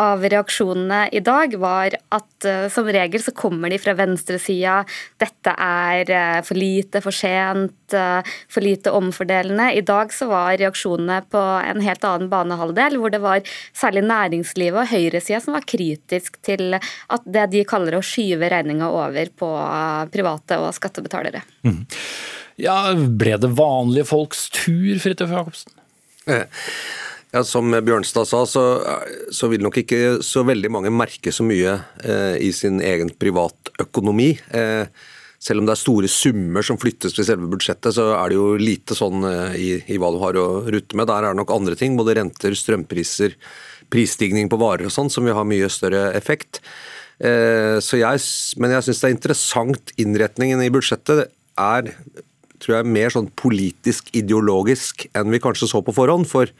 [0.00, 4.78] av reaksjonene i dag, var at uh, som regel så kommer de fra venstresida.
[5.20, 9.68] Dette er for lite, for sent, for lite omfordelende.
[9.76, 13.44] I dag så var reaksjonene på en helt annen banehalvdel, hvor det var
[13.76, 18.88] særlig næringslivet og høyresida som var kritisk til at det de kaller å skyve regninga
[18.90, 19.50] over på
[20.14, 21.44] private og skattebetalere.
[21.66, 21.84] Mm.
[22.60, 25.78] Ja, Ble det vanlige folks tur, Fridtjof Jacobsen?
[26.30, 26.44] Eh,
[27.32, 28.66] ja, Som Bjørnstad sa, så,
[29.32, 34.30] så, vil nok ikke så veldig mange merke så mye eh, i sin egen privatøkonomi.
[34.52, 34.84] Eh,
[35.42, 38.52] selv om det er store summer som flyttes til selve budsjettet, så er det jo
[38.60, 41.08] lite sånn eh, i, i, hva du har å rutte med.
[41.10, 43.34] Der er det nok andre ting, både renter, strømpriser,
[43.92, 46.62] prisstigning på varer og sånn, som vil ha mye større effekt.
[47.22, 48.22] Eh, jeg,
[48.60, 51.92] men jeg syns det er interessant innretningen i budsjettet er
[52.62, 56.28] tror jeg, mer sånn politisk ideologisk enn vi kanskje så på forhånd.
[56.30, 56.50] For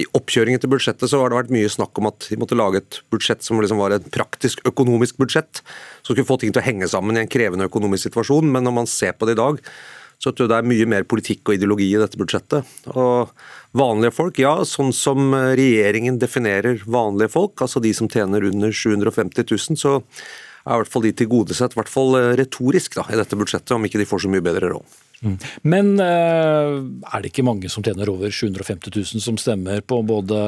[0.00, 2.80] i oppkjøringen til budsjettet så har det vært mye snakk om at de måtte lage
[2.80, 5.60] et budsjett som liksom var et praktisk økonomisk budsjett,
[6.00, 8.48] som skulle få ting til å henge sammen i en krevende økonomisk situasjon.
[8.54, 9.60] Men når man ser på det i dag,
[10.22, 12.68] så tror jeg det er mye mer politikk og ideologi i dette budsjettet.
[12.94, 13.32] Og
[13.76, 19.48] vanlige folk, ja, sånn som regjeringen definerer vanlige folk, altså de som tjener under 750
[19.50, 19.98] 000, så
[20.62, 23.88] er i hvert fall de tilgodesett, i hvert fall retorisk, da, i dette budsjettet, om
[23.88, 25.00] ikke de får så mye bedre råd.
[25.22, 25.36] Mm.
[25.70, 26.76] Men eh,
[27.14, 30.38] er det ikke mange som tjener over 750 000 som stemmer på både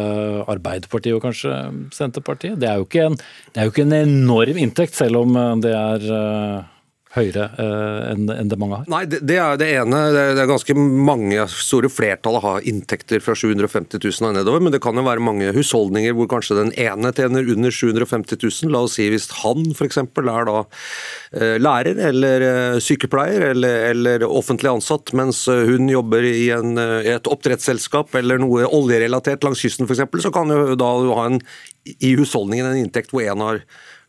[0.50, 1.54] Arbeiderpartiet og kanskje
[1.94, 2.58] Senterpartiet?
[2.58, 3.18] Det er jo ikke en,
[3.54, 6.73] jo ikke en enorm inntekt, selv om det er eh,
[7.14, 8.88] høyere uh, enn det mange har?
[8.90, 10.00] Nei, det, det, er det ene.
[10.14, 14.82] Det er, ganske mange store flertallet har inntekter fra 750 000 og nedover, men det
[14.84, 18.72] kan jo være mange husholdninger hvor kanskje den ene tjener under 750 000.
[18.74, 20.00] La oss si hvis han f.eks.
[20.02, 26.48] er da uh, lærer eller uh, sykepleier eller, eller, offentlig ansatt, mens hun jobber i,
[26.54, 31.40] en, et oppdrettsselskap eller noe oljerelatert langs kysten f.eks., så kan jo da ha en,
[31.84, 33.62] i husholdningen en inntekt hvor en har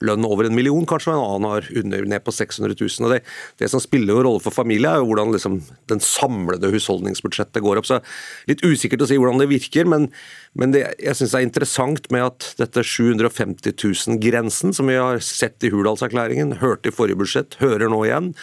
[0.07, 3.07] lønn over en million, kanskje, og en annen har under, ned på 600 000.
[3.07, 3.21] Og det,
[3.61, 5.59] det som spiller en rolle for familie, er jo hvordan liksom,
[5.91, 7.89] den samlede husholdningsbudsjettet går opp.
[7.89, 8.01] Så
[8.49, 10.09] Litt usikkert å si hvordan det virker, men,
[10.57, 15.65] men det jeg synes er interessant med at dette 750 000-grensen, som vi har sett
[15.65, 18.33] i Hurdalserklæringen, hørte i forrige budsjett, hører nå igjen,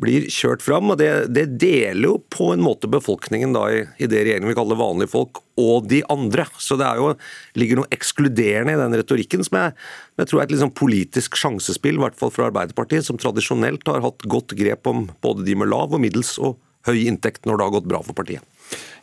[0.00, 0.92] blir kjørt fram.
[0.92, 4.58] og Det, det deler jo på en måte befolkningen da i, i det regjeringen vil
[4.58, 6.46] kalle vanlige folk, og de andre.
[6.60, 7.12] Så det jo,
[7.60, 9.76] ligger noe ekskluderende i den retorikken som jeg,
[10.20, 14.04] jeg tror er et liksom politisk sjansespill, i hvert fall fra Arbeiderpartiet, som tradisjonelt har
[14.04, 16.58] hatt godt grep om både de med lav og middels og
[16.88, 18.44] høy inntekt når det har gått bra for partiet.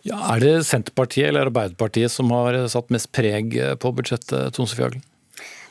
[0.07, 4.87] Ja, er det Senterpartiet eller Arbeiderpartiet som har satt mest preg på budsjettet, Tone Sofie
[4.87, 5.05] Hagen?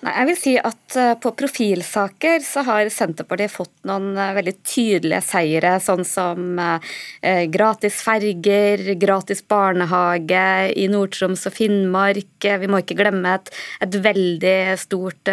[0.06, 4.52] Nei, jeg vil si at eh, På profilsaker så har Senterpartiet fått noen eh, veldig
[4.62, 10.44] tydelige seire, sånn som eh, gratis ferger, gratis barnehage
[10.78, 12.46] i Nord-Troms og Finnmark.
[12.46, 13.50] Vi må ikke glemme et,
[13.82, 15.30] et veldig stort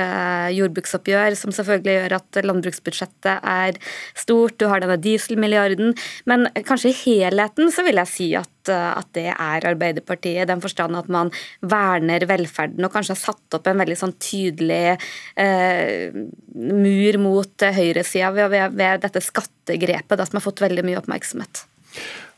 [0.53, 3.77] jordbruksoppgjør, som selvfølgelig gjør at landbruksbudsjettet er
[4.17, 4.57] stort.
[4.57, 5.93] Du har denne dieselmilliarden.
[6.29, 10.61] Men kanskje i helheten så vil jeg si at at det er Arbeiderpartiet, i den
[10.63, 16.15] forstand at man verner velferden og kanskje har satt opp en veldig sånn tydelig eh,
[16.55, 21.65] mur mot høyresida ved, ved, ved, dette skattegrepet da, som har fått veldig mye oppmerksomhet.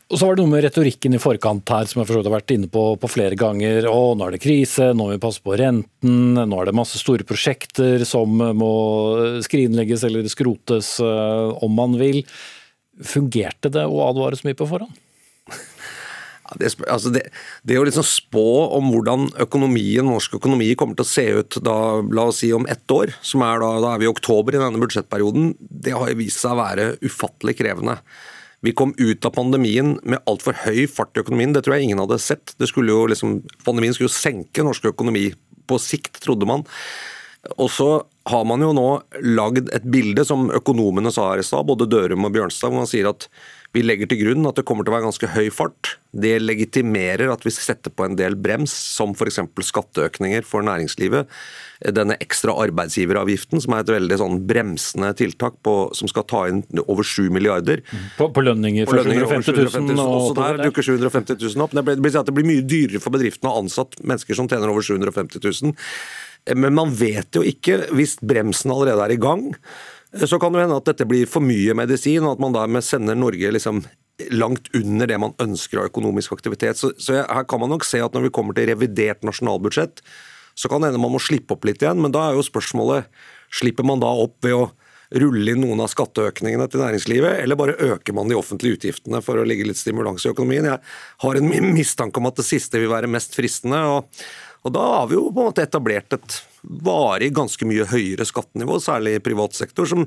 [0.06, 2.68] Og så var det noe med retorikken i forkant her som jeg har vært inne
[2.70, 3.88] på, på flere ganger.
[3.90, 7.00] Å, nå er det krise, nå må vi passe på renten, nå er det masse
[7.00, 8.74] store prosjekter som må
[9.42, 12.22] skrinlegges eller skrotes uh, om man vil.
[13.02, 14.94] Fungerte det å advare så mye på forhånd?
[16.54, 17.24] Det, altså det,
[17.66, 21.76] det, å liksom spå om hvordan økonomien, norsk økonomi kommer til å se ut da,
[22.06, 24.62] la oss si om ett år, som er da, da er vi i oktober i
[24.62, 27.98] denne budsjettperioden, det har vist seg å være ufattelig krevende.
[28.64, 32.00] Vi kom ut av pandemien med altfor høy fart i økonomien, det tror jeg ingen
[32.02, 32.54] hadde sett.
[32.66, 35.28] Skulle jo liksom, pandemien skulle jo senke norsk økonomi
[35.66, 36.64] på sikt, trodde man.
[37.62, 37.90] Og så
[38.26, 38.88] har man jo nå
[39.36, 42.90] lagd et bilde som økonomene sa her i stad, både Dørum og Bjørnstad, hvor man
[42.90, 43.28] sier at
[43.76, 45.96] vi legger til grunn at det kommer til å være ganske høy fart.
[46.16, 49.40] Det legitimerer at vi setter på en del brems, som f.eks.
[49.68, 51.28] skatteøkninger for næringslivet.
[51.96, 56.62] Denne ekstra arbeidsgiveravgiften, som er et veldig sånn bremsende tiltak på, som skal ta inn
[56.86, 57.84] over 7 milliarder.
[58.16, 60.04] På, på lønninger for 750 000?
[60.06, 61.76] Også der dukker 750 000 opp.
[61.76, 65.44] Det blir, det blir mye dyrere for bedriftene å ansette mennesker som tjener over 750
[65.44, 65.76] 000.
[66.56, 69.50] Men man vet jo ikke, hvis bremsen allerede er i gang,
[70.24, 73.18] så kan det hende at dette blir for mye medisin, og at man dermed sender
[73.18, 73.82] Norge liksom
[74.32, 76.80] langt under det man ønsker av økonomisk aktivitet.
[76.80, 80.00] Så, så, her kan man nok se at når vi kommer til revidert nasjonalbudsjett,
[80.56, 82.00] så kan det hende man må slippe opp litt igjen.
[82.00, 83.10] Men da er jo spørsmålet
[83.52, 84.70] slipper man da opp ved å
[85.20, 89.38] rulle inn noen av skatteøkningene til næringslivet, eller bare øker man de offentlige utgiftene for
[89.38, 90.66] å ligge litt stimulans i økonomien?
[90.66, 90.82] Jeg
[91.22, 93.84] har en mistanke om at det siste vil være mest fristende.
[93.86, 94.26] og,
[94.66, 98.78] og da har vi jo på en måte etablert et varig ganske mye høyere skattenivå,
[98.82, 100.06] særlig i privat sektor, som,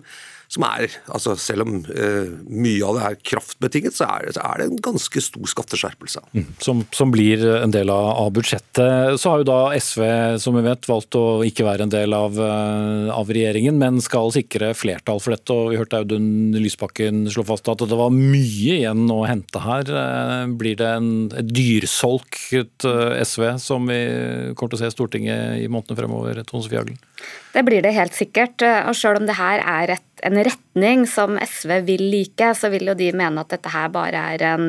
[0.49, 4.45] som er altså Selv om eh, mye av det er kraftbetinget, så er, det, så
[4.49, 6.23] er det en ganske stor skatteskjerpelse.
[6.33, 9.19] Mm, som, som, blir en del av, av, budsjettet.
[9.21, 10.01] Så har jo da SV
[10.41, 14.33] som vi vet, valgt å ikke være en del av, eh, av regjeringen, men skal
[14.33, 15.53] sikre flertall for dette.
[15.53, 19.85] og Vi hørte Audun Lysbakken slå fast at det var mye igjen å hente her.
[19.85, 24.01] Eh, blir det en, et dyrsolk eh, SV som vi
[24.57, 26.41] kommer til å se i Stortinget i månedene fremover?
[26.41, 26.97] Tone Sofie Aglen?
[27.49, 28.61] Det blir det helt sikkert.
[28.61, 32.91] Og selv om det her er et, en retning som SV vil like, så vil
[32.91, 34.67] jo de mene at dette her bare er en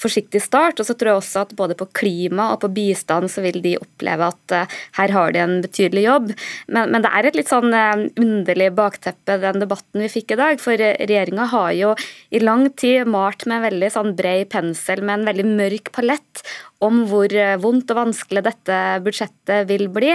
[0.00, 0.78] forsiktig start.
[0.78, 3.74] Og så tror jeg også at både på klima og på bistand så vil de
[3.80, 6.30] oppleve at uh, her har de en betydelig jobb.
[6.68, 10.40] Men, men det er et litt sånn uh, underlig bakteppe, den debatten vi fikk i
[10.44, 10.62] dag.
[10.62, 11.94] For regjeringa har jo
[12.30, 16.46] i lang tid malt med en veldig sånn bred pensel med en veldig mørk palett
[16.84, 20.14] om hvor eh, vondt og vanskelig dette budsjettet vil bli.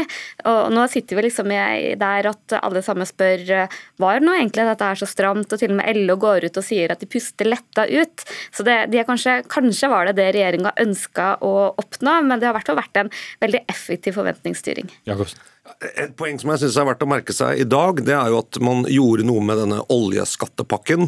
[0.49, 1.53] Og nå sitter vi liksom
[2.01, 5.73] der at alle sammen spør eh, var nå egentlig dette er så stramt, og til
[5.73, 8.27] og med LO går ut og sier at de puster letta ut.
[8.51, 12.55] Så det, de kanskje, kanskje, var det det regjeringa ønska å oppnå, men det har
[12.55, 14.89] i hvert fall vært en veldig effektiv forventningsstyring.
[15.09, 15.54] Jakobsen.
[15.81, 18.37] Et poeng som jeg synes er verdt å merke seg i dag, det er jo
[18.43, 21.07] at man gjorde noe med denne oljeskattepakken,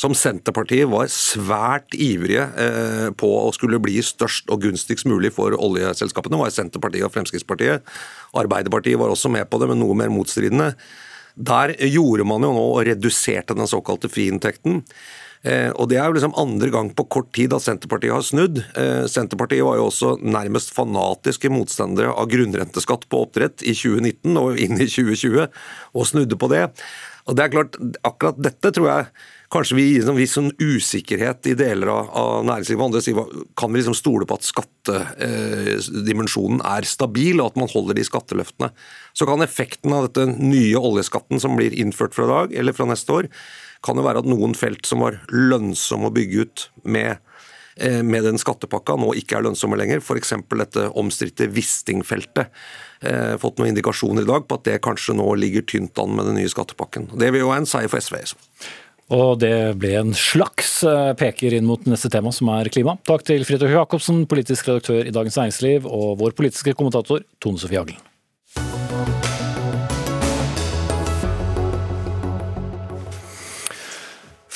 [0.00, 5.52] som Senterpartiet var svært ivrige eh, på å skulle bli størst og gunstigst mulig for
[5.52, 6.38] oljeselskapene.
[6.38, 7.84] Det var Senterpartiet og Fremskrittspartiet.
[8.40, 10.72] Arbeiderpartiet var også med på det, men noe mer motstridende.
[11.38, 14.80] Der gjorde man jo nå og reduserte den såkalte friinntekten.
[15.46, 18.58] Eh, og Det er jo liksom andre gang på kort tid at Senterpartiet har snudd.
[18.76, 24.58] Eh, Senterpartiet var jo også nærmest fanatiske motstandere av grunnrenteskatt på oppdrett i 2019 og
[24.58, 25.46] inn i 2020,
[25.94, 26.66] og snudde på det.
[27.28, 27.76] Og det er klart,
[28.08, 29.10] Akkurat dette tror jeg
[29.52, 32.84] kanskje vi gir en viss sånn usikkerhet i deler av, av næringslivet.
[32.84, 33.16] Andre sier
[33.56, 38.04] kan vi liksom stole på at skattedimensjonen eh, er stabil, og at man holder de
[38.08, 38.68] skatteløftene.
[39.16, 43.10] Så kan effekten av dette nye oljeskatten som blir innført fra dag eller fra neste
[43.14, 43.24] år,
[43.84, 47.18] kan jo være at noen felt som var lønnsomme å bygge ut med,
[47.76, 50.02] eh, med den skattepakka, nå ikke er lønnsomme lenger.
[50.02, 50.34] F.eks.
[50.50, 52.50] dette omstridte Wisting-feltet.
[53.00, 56.26] Eh, fått noen indikasjoner i dag på at det kanskje nå ligger tynt an med
[56.26, 57.12] den nye skattepakken.
[57.18, 58.18] Det vil jo være en seier for SV.
[59.14, 62.98] Og det ble en slags eh, peker inn mot neste tema, som er klima.
[63.08, 67.80] Takk til Fridtjof Jacobsen, politisk redaktør i Dagens Næringsliv, og vår politiske kommentator Tone Sofie
[67.80, 68.07] Aglen.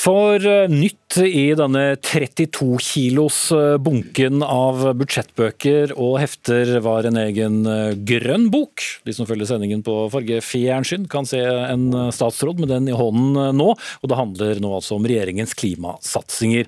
[0.02, 7.20] For eh, nytt i denne 32 kilos eh, bunken av budsjettbøker og hefter var en
[7.20, 8.82] egen eh, grønn bok.
[9.06, 13.70] De som følger sendingen på fargefjernsyn kan se en statsråd med den i hånden nå.
[14.02, 16.66] Og det handler nå altså om regjeringens klimasatsinger.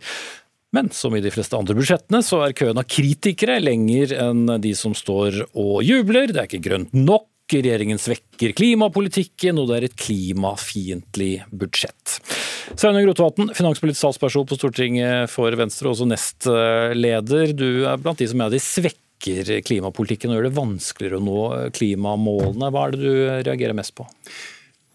[0.74, 4.76] Men som i de fleste andre budsjettene, så er køen av kritikere lenger enn de
[4.78, 6.30] som står og jubler.
[6.30, 7.30] Det er ikke grønt nok.
[7.54, 12.18] Regjeringen svekker klimapolitikken, og det er et klimafiendtlig budsjett.
[12.72, 17.52] Sveinung Rotevatn, finanspolitisk statsperson på Stortinget for Venstre, også nestleder.
[17.56, 21.38] Du er blant de som mener de svekker klimapolitikken og gjør det vanskeligere å nå
[21.76, 22.72] klimamålene.
[22.72, 23.14] Hva er det du
[23.46, 24.08] reagerer mest på?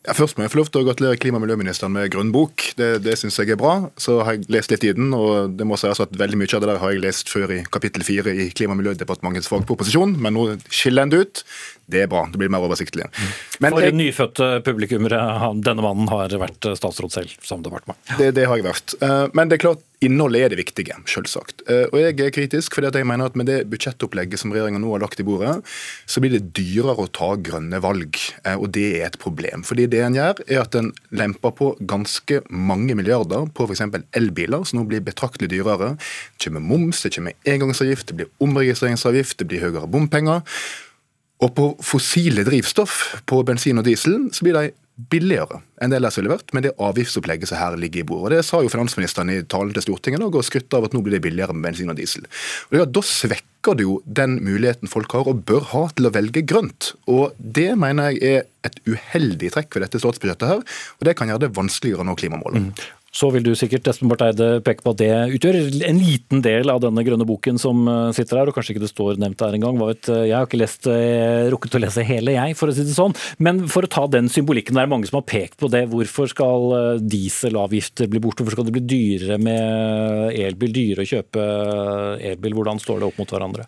[0.07, 2.63] Ja, først må jeg få lov til å gratulere klima- og miljøministeren med grønn bok.
[2.80, 3.74] Det, det syns jeg er bra.
[3.99, 6.63] Så har jeg lest litt i den, og det må sies at veldig mye av
[6.63, 10.38] det der har jeg lest før i kapittel fire i Klima- og miljødepartementets fagproposisjon, men
[10.38, 11.43] nå skiller den det ut.
[11.90, 12.26] Det er bra.
[12.30, 13.08] Det blir mer oversiktlig.
[13.60, 15.20] Men For jeg, nyfødte publikummere,
[15.66, 18.00] denne mannen har vært statsråd selv, som departement.
[18.20, 18.98] Det, det har jeg vært.
[19.02, 21.64] Eh, men det er klart, innholdet er det viktige, selvsagt.
[21.68, 24.94] Eh, og jeg er kritisk, fordi jeg mener at med det budsjettopplegget som regjeringa nå
[24.94, 25.58] har lagt i bordet,
[26.10, 28.20] så blir det dyrere å ta grønne valg.
[28.46, 29.66] Eh, og det er et problem.
[29.68, 33.84] Fordi det en gjør, er at en lemper på ganske mange milliarder på f.eks.
[34.16, 35.96] elbiler, som nå blir betraktelig dyrere.
[36.38, 40.46] Det kommer moms, det kommer engangsavgift, det blir omregistreringsavgift, det blir høyere bompenger.
[41.40, 44.72] Og på fossile drivstoff, på bensin og diesel, så blir de
[45.10, 48.42] billigere enn det ellers ville vært men det avgiftsopplegget som her ligger i bordet.
[48.42, 51.24] Det sa jo finansministeren i talen til Stortinget og skrytte av at nå blir det
[51.24, 52.28] billigere med bensin og diesel.
[52.74, 56.14] Og ja, Da svekker det jo den muligheten folk har og bør ha til å
[56.16, 56.94] velge grønt.
[57.08, 60.64] Og Det mener jeg er et uheldig trekk ved dette statsbudsjettet her,
[61.00, 62.74] og det kan gjøre det vanskeligere å nå klimamålene.
[62.74, 62.88] Mm.
[63.16, 65.57] Så vil du sikkert Espen Barth Eide peke på at det utgjør
[65.88, 68.91] en liten del av denne grønne boken som eh, sitter her, og kanskje ikke det
[68.91, 69.82] står nevnt der engang.
[69.82, 73.18] Jeg har ikke lest, eh, rukket å lese hele, jeg, for å si det sånn.
[73.41, 75.88] Men for å ta den symbolikken, det er mange som har pekt på det.
[75.91, 78.45] Hvorfor skal eh, dieselavgifter bli borte?
[78.45, 80.76] Hvorfor skal det bli dyrere med elbil?
[80.76, 81.47] Dyrere å kjøpe
[82.32, 82.60] elbil?
[82.60, 83.66] Hvordan står det opp mot hverandre?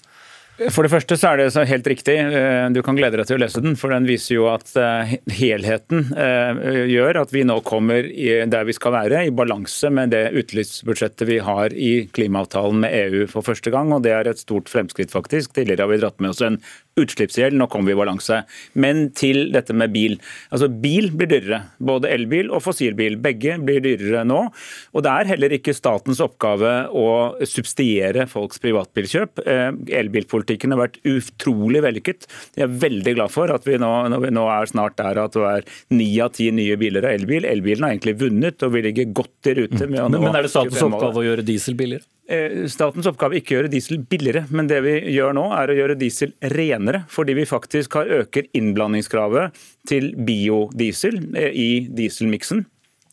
[0.69, 2.15] For det første så er det helt riktig.
[2.21, 5.15] Eh, du kan glede deg til å lese den, for den viser jo at eh,
[5.33, 10.27] helheten eh, gjør at vi nå kommer der vi skal være, i balanse med det
[10.37, 13.93] utelivsbudsjettet vi har i klimaavtalen med EU for første gang.
[13.95, 15.55] og Det er et stort fremskritt, faktisk.
[15.55, 16.59] Tidligere har vi dratt med oss en
[17.03, 18.41] utslippsgjeld, nå kommer vi i balanse.
[18.73, 20.17] Men til dette med bil.
[20.51, 21.61] Altså Bil blir dyrere.
[21.83, 23.17] Både elbil og fossilbil.
[23.21, 24.41] Begge blir dyrere nå.
[24.95, 27.07] Og det er heller ikke statens oppgave å
[27.47, 29.43] subsidiere folks privatbilkjøp.
[30.01, 32.27] Elbilpolitikken har vært utrolig vellykket.
[32.57, 33.91] Jeg er veldig glad for at vi nå,
[34.23, 37.47] vi nå er snart der at det er ni av ti nye biler av elbil.
[37.47, 39.85] Elbilen har egentlig vunnet, og vi ligger godt i rute.
[39.87, 40.19] med mm.
[40.21, 42.05] Men er det statens oppgave å gjøre diesel billigere?
[42.31, 45.75] Eh, statens oppgave ikke å gjøre diesel billigere, men det vi gjør nå er å
[45.75, 47.03] gjøre diesel renere.
[47.11, 49.57] Fordi vi faktisk har øker innblandingskravet
[49.89, 52.63] til biodiesel eh, i dieselmiksen.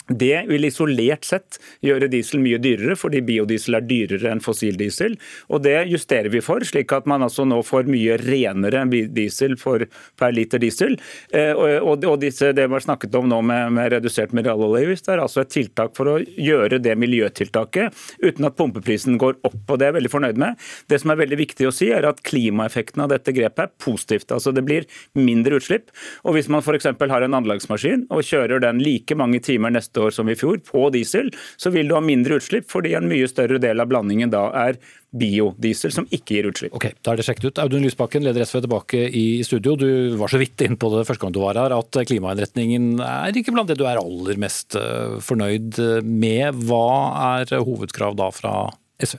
[0.08, 5.18] Det vil isolert sett gjøre diesel mye dyrere, fordi biodiesel er dyrere enn fossildiesel.
[5.52, 10.32] Og Det justerer vi for, slik at man altså nå får mye renere diesel per
[10.32, 10.96] liter diesel.
[11.32, 15.42] Eh, og, disse, Det var snakket om nå med, med redusert mineraloljeavgift, det er altså
[15.42, 19.60] et tiltak for å gjøre det miljøtiltaket uten at pumpeprisen går opp.
[19.68, 20.56] og Det er jeg veldig fornøyd med.
[20.88, 24.32] Det som er veldig viktig å si, er at klimaeffekten av dette grepet er positivt.
[24.32, 25.92] altså Det blir mindre utslipp.
[26.24, 26.86] Og Hvis man f.eks.
[26.86, 30.88] har en anleggsmaskin og kjører den like mange timer neste år som i fjor på
[30.94, 31.30] diesel,
[31.60, 34.80] så vil du ha mindre utslipp fordi en mye større del av blandingen da er
[35.18, 36.74] biodiesel som ikke gir utslipp.
[36.76, 37.60] Ok, Da er det sjekket ut.
[37.62, 39.76] Audun Lysbakken, leder SV tilbake i studio.
[39.80, 43.38] Du var så vidt inn på det første gang du var her, at klimainnretningen er
[43.40, 46.60] ikke blant det du er aller mest eh, fornøyd med.
[46.68, 48.54] Hva er hovedkrav da fra
[49.00, 49.16] SV?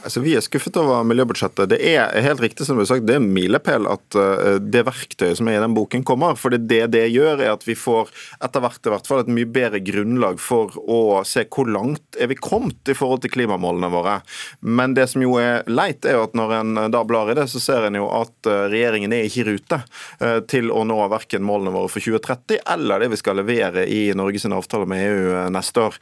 [0.00, 1.68] Altså, Vi er skuffet over miljøbudsjettet.
[1.74, 4.84] Det er helt riktig som du har sagt, det er en milepæl at uh, det
[4.88, 6.38] verktøyet som er i den boken kommer.
[6.40, 8.08] For det det gjør, er at vi får
[8.40, 12.38] etter hvert i hvert et mye bedre grunnlag for å se hvor langt er vi
[12.40, 14.16] kommet i forhold til klimamålene våre.
[14.64, 17.48] Men det som jo er leit, er jo at når en da blar i det,
[17.52, 19.82] så ser en jo at uh, regjeringen er ikke i rute
[20.22, 24.00] uh, til å nå verken målene våre for 2030 eller det vi skal levere i
[24.16, 25.96] Norges avtale med EU neste år.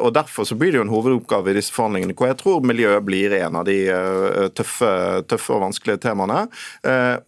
[0.00, 3.04] Og Derfor så blir det jo en hovedoppgave i disse forhandlingene hvor jeg tror miljøet
[3.04, 3.76] blir blir en av de
[4.56, 4.90] tøffe,
[5.30, 6.46] tøffe og vanskelige temaene.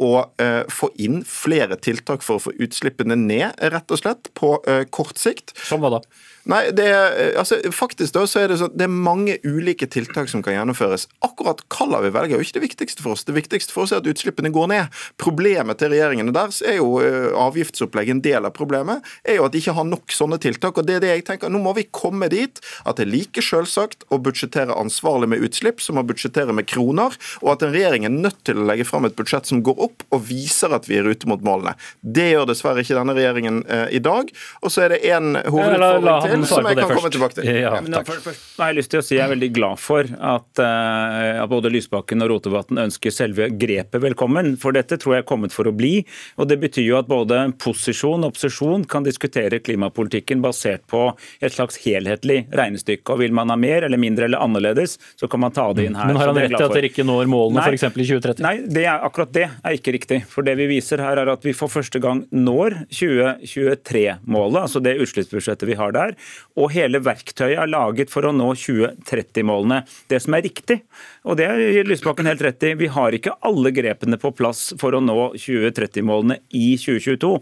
[0.04, 0.42] Og
[0.72, 4.56] få inn flere tiltak for å få utslippene ned, rett og slett, på
[4.94, 5.54] kort sikt.
[5.68, 6.02] Som hva da?
[6.48, 10.30] Nei, det er, altså, faktisk da, så er det sånn det er mange ulike tiltak
[10.32, 11.04] som kan gjennomføres.
[11.24, 13.26] Akkurat hva vi velger er jo ikke det viktigste for oss.
[13.28, 14.94] Det viktigste for oss er at utslippene går ned.
[15.20, 19.52] Problemet til regjeringene deres er jo uh, avgiftsopplegg en del av problemet, er jo at
[19.52, 20.78] de ikke har nok sånne tiltak.
[20.78, 23.44] og det er det jeg tenker, Nå må vi komme dit at det er like
[23.44, 28.08] selvsagt å budsjettere ansvarlig med utslipp som å budsjettere med kroner, og at en regjering
[28.08, 30.96] er nødt til å legge fram et budsjett som går opp og viser at vi
[31.00, 31.76] er ute mot målene.
[32.00, 34.32] Det gjør dessverre ikke denne regjeringen eh, i dag.
[34.62, 37.48] Og så er det én hovedutfordring til som jeg kan komme tilbake til.
[37.58, 40.06] Ja, men, for, for, har jeg lyst til å si Jeg er veldig glad for
[40.06, 44.54] at, uh, at både Lysbakken og Rotevatn ønsker selve grepet velkommen.
[44.60, 46.04] For dette tror jeg er kommet for å bli.
[46.38, 51.08] og Det betyr jo at både posisjon og opposisjon kan diskutere klimapolitikken basert på
[51.40, 53.14] et slags helhetlig regnestykke.
[53.14, 55.98] og Vil man ha mer eller mindre eller annerledes, så kan man ta det inn
[55.98, 56.10] her.
[56.10, 57.88] Men har han rett i at dere ikke når målene f.eks.
[57.88, 58.44] i 2030?
[58.44, 60.22] Nei, det er, akkurat det er ikke riktig.
[60.30, 64.98] For det vi viser her er at vi for første gang når 2023-målet, altså det
[65.02, 66.14] utslippsbudsjettet vi har der.
[66.58, 69.82] Og hele verktøyet er laget for å nå 2030-målene.
[70.10, 70.80] Det som er riktig,
[71.28, 74.96] og det gir Lysbakken helt rett i, vi har ikke alle grepene på plass for
[74.96, 77.32] å nå 2030-målene i 2022.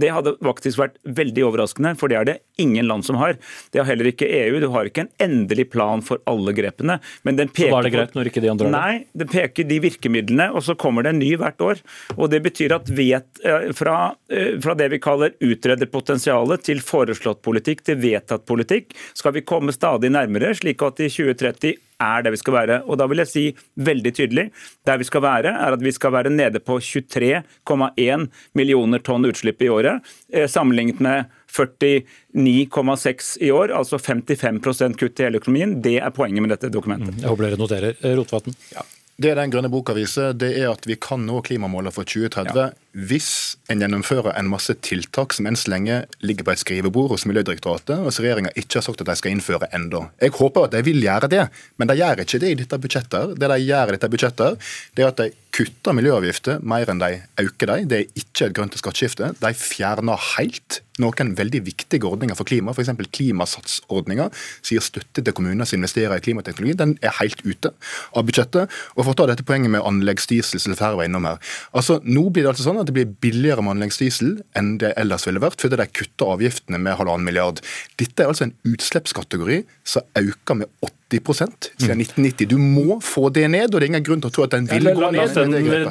[0.00, 3.36] Det hadde faktisk vært veldig overraskende, for det er det ingen land som har.
[3.72, 4.58] Det har heller ikke EU.
[4.62, 6.98] Du har ikke en endelig plan for alle grepene.
[7.26, 8.80] Men den peker så var det greit når ikke de andre har det?
[8.80, 11.84] Nei, den peker de virkemidlene, og så kommer det en ny hvert år.
[12.16, 16.80] Og Det betyr at vet, eh, fra, eh, fra det vi kaller utreder potensialet til
[16.80, 22.24] foreslått politikk til vedtatt politikk, skal vi komme stadig nærmere, slik at i 2030 er
[22.24, 22.80] det vi skal være.
[22.88, 23.44] Og da vil jeg si
[23.86, 24.46] veldig tydelig,
[24.86, 28.26] der vi skal være, er at vi skal være nede på 23,1
[28.58, 35.28] millioner tonn utslipp i året, eh, sammenlignet med 49,6 i år, altså 55 kutt i
[35.28, 35.80] hele økonomien.
[35.82, 37.14] Det er poenget med dette dokumentet.
[37.14, 37.98] Mm, jeg håper dere noterer.
[38.00, 38.56] Eh, Rotevatn?
[38.74, 38.82] Ja.
[39.14, 42.70] Det den grønne boka viser, det er at vi kan nå klimamålet for 2030 ja.
[42.94, 47.26] Hvis en gjennomfører en masse tiltak som enn så lenge ligger på et skrivebord hos
[47.26, 50.04] Miljødirektoratet, og som regjeringa ikke har sagt at de skal innføre enda.
[50.22, 53.34] Jeg håper at de vil gjøre det, men de gjør ikke det i dette budsjettet.
[53.40, 57.10] Det de gjør i dette budsjettet, det er at de kutter miljøavgifter mer enn de
[57.42, 57.90] øker dem.
[57.90, 59.34] Det er ikke et grønt skatteskifte.
[59.38, 62.92] De fjerner helt noen veldig viktige ordninger for klima, f.eks.
[63.14, 64.28] Klimasatsordninga,
[64.62, 66.76] sier støtte til kommuner som investerer i klimateknologi.
[66.78, 67.72] Den er helt ute
[68.14, 68.70] av budsjettet.
[68.94, 71.40] Og for å ta dette poenget med anleggsdiesel, som flere var innom her.
[71.74, 75.26] Altså, Nå blir det altså sånn at det blir billigere med anleggsdiesel enn det ellers
[75.28, 77.62] ville vært, fordi de kutter avgiftene med halvannen milliard.
[78.00, 80.70] Dette er altså en utslippskategori som øker med
[81.14, 82.48] 80% siden 1990.
[82.50, 84.68] Du må få det ned, og det er ingen grunn til å tro at den
[84.70, 85.36] vil gå ned.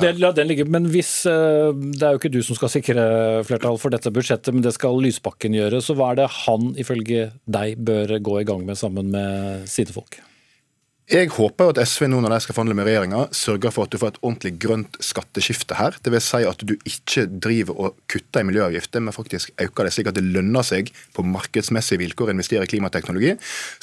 [0.03, 3.05] Den, la den ligge, men hvis, eh, Det er jo ikke du som skal sikre
[3.47, 5.81] flertall for dette budsjettet, men det skal Lysbakken gjøre.
[5.83, 9.93] Så hva er det han ifølge deg bør gå i gang med sammen med sine
[9.95, 10.19] folk?
[11.11, 13.97] Jeg håper at SV nå når de skal forhandle med regjeringa, sørger for at du
[13.99, 15.97] får et ordentlig grønt skatteskifte her.
[15.99, 19.91] Det vil si at du ikke driver og kutter i miljøavgifter, men faktisk øker det,
[19.91, 23.33] slik at det lønner seg på markedsmessige vilkår å investere i klimateknologi.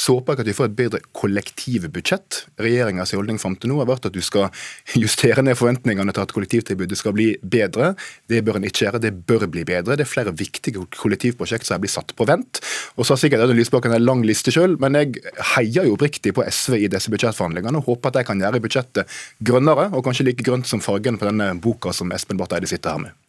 [0.01, 2.39] Så håper jeg at vi får et bedre kollektivbudsjett.
[2.65, 4.49] Regjeringas holdning fram til nå har vært at du skal
[4.97, 7.93] justere ned forventningene til at kollektivtilbudet skal bli bedre.
[8.33, 9.99] Det bør en ikke gjøre, det bør bli bedre.
[10.01, 12.65] Det er flere viktige kollektivprosjekt som blitt satt på vent.
[12.97, 15.21] Og så har sikkert Audun Lysbakken en lang liste sjøl, men jeg
[15.53, 19.19] heier jo oppriktig på SV i disse budsjettforhandlingene og håper at de kan gjøre budsjettet
[19.45, 22.97] grønnere, og kanskje like grønt som fargen på denne boka som Espen Barth Eide sitter
[22.97, 23.20] her med.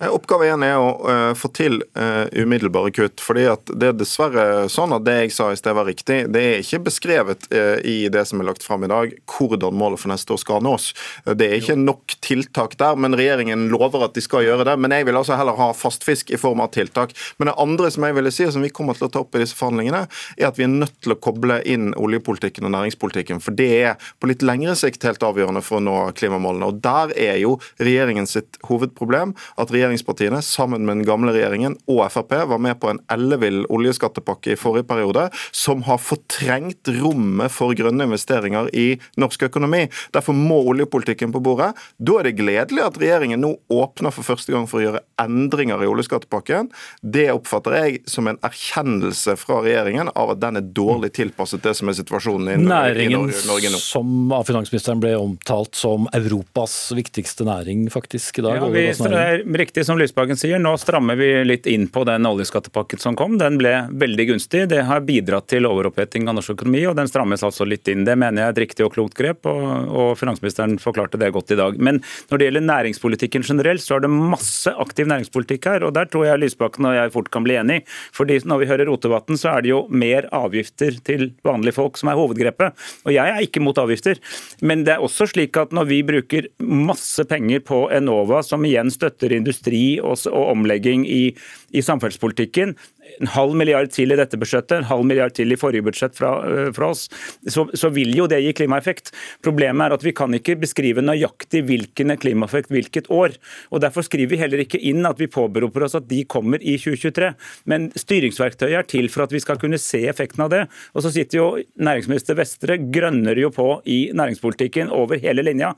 [0.00, 3.18] Eh, oppgave én er å uh, få til uh, umiddelbare kutt.
[3.22, 6.20] fordi at Det er dessverre sånn at det jeg sa i sted var riktig.
[6.30, 10.12] Det er ikke beskrevet i det som er lagt fram i dag, hvordan målet for
[10.12, 10.90] neste år skal nås.
[11.26, 14.76] Det er ikke nok tiltak der, men regjeringen lover at de skal gjøre det.
[14.80, 17.14] Men jeg vil altså heller ha fastfisk i form av tiltak.
[17.38, 19.42] Men det andre som jeg ville si, som vi kommer til å ta opp i
[19.42, 20.04] disse forhandlingene,
[20.38, 23.42] er at vi er nødt til å koble inn oljepolitikken og næringspolitikken.
[23.44, 26.70] For det er på litt lengre sikt helt avgjørende for å nå klimamålene.
[26.70, 31.76] Og der er jo regjeringen sitt hovedproblem at regjeringen regjeringspartiene sammen med den gamle regjeringen
[31.88, 37.52] og Frp var med på en ellevill oljeskattepakke i forrige periode, som har fortrengt rommet
[37.52, 39.86] for grønne investeringer i norsk økonomi.
[40.14, 41.72] Derfor må oljepolitikken på bordet.
[41.98, 45.82] Da er det gledelig at regjeringen nå åpner for første gang for å gjøre endringer
[45.82, 46.70] i oljeskattepakken.
[47.02, 51.74] Det oppfatter jeg som en erkjennelse fra regjeringen av at den er dårlig tilpasset det
[51.78, 53.80] som er situasjonen i, Næringen, i Norge nå.
[53.82, 58.60] som av finansministeren ble omtalt som Europas viktigste næring faktisk i dag.
[58.60, 62.98] Ja, vi, riktig riktig som Lysbakken sier, nå strammer vi litt inn på den oljeskattepakken
[62.98, 63.36] som kom.
[63.38, 64.64] Den ble veldig gunstig.
[64.72, 68.02] Det har bidratt til overoppheting av norsk økonomi, og den strammes altså litt inn.
[68.02, 71.54] Det mener jeg er et riktig og klokt grep, og, og finansministeren forklarte det godt
[71.54, 71.78] i dag.
[71.78, 76.10] Men når det gjelder næringspolitikken generelt, så er det masse aktiv næringspolitikk her, og der
[76.10, 77.78] tror jeg Lysbakken og jeg fort kan bli enig.
[78.16, 82.10] Fordi når vi hører Rotevatn, så er det jo mer avgifter til vanlige folk som
[82.10, 82.88] er hovedgrepet.
[83.06, 84.18] Og jeg er ikke mot avgifter,
[84.58, 88.90] men det er også slik at når vi bruker masse penger på Enova, som igjen
[88.90, 89.67] støtter industri
[90.02, 91.36] og, og omlegging i,
[91.70, 92.74] i samferdselspolitikken,
[93.20, 96.32] en halv milliard til i dette budsjettet, en halv milliard til i forrige budsjett fra,
[96.48, 97.06] øh, fra oss,
[97.48, 99.12] så, så, vil jo det gi klimaeffekt.
[99.44, 103.36] Problemet er at vi kan ikke beskrive nøyaktig hvilken klimaeffekt hvilket år.
[103.70, 106.76] og Derfor skriver vi heller ikke inn at vi påberoper oss at de kommer i
[106.80, 107.32] 2023.
[107.70, 110.64] Men styringsverktøyet er til for at vi skal kunne se effekten av det.
[110.94, 111.48] Og så sitter jo
[111.80, 115.72] næringsminister Vestre grønner jo på i næringspolitikken over hele linja.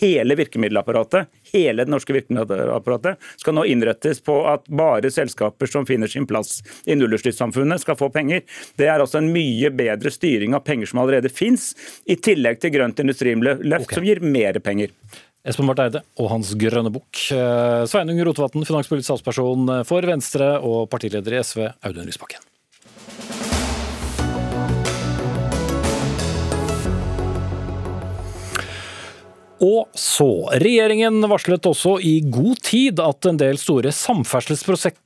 [0.00, 5.31] Hele virkemiddelapparatet hele det norske virkemiddelapparatet skal nå innrettes på at bare selskaper
[5.72, 8.42] som finner sin plass i nullutslippssamfunnet, skal få penger.
[8.76, 11.72] Det er altså en mye bedre styring av penger som allerede fins,
[12.06, 13.98] i tillegg til grønt industriløft, okay.
[13.98, 14.94] som gir mer penger.
[15.42, 17.18] Espen Barth Eide og Hans grønne bok.
[17.34, 22.46] Eh, Sveinung Rotevatn, finanspolitisk talsperson for Venstre, og partileder i SV, Audun Lysbakken.
[29.62, 30.26] Og så,
[30.58, 35.01] regjeringen varslet også i god tid at en del store samferdselsprosjekter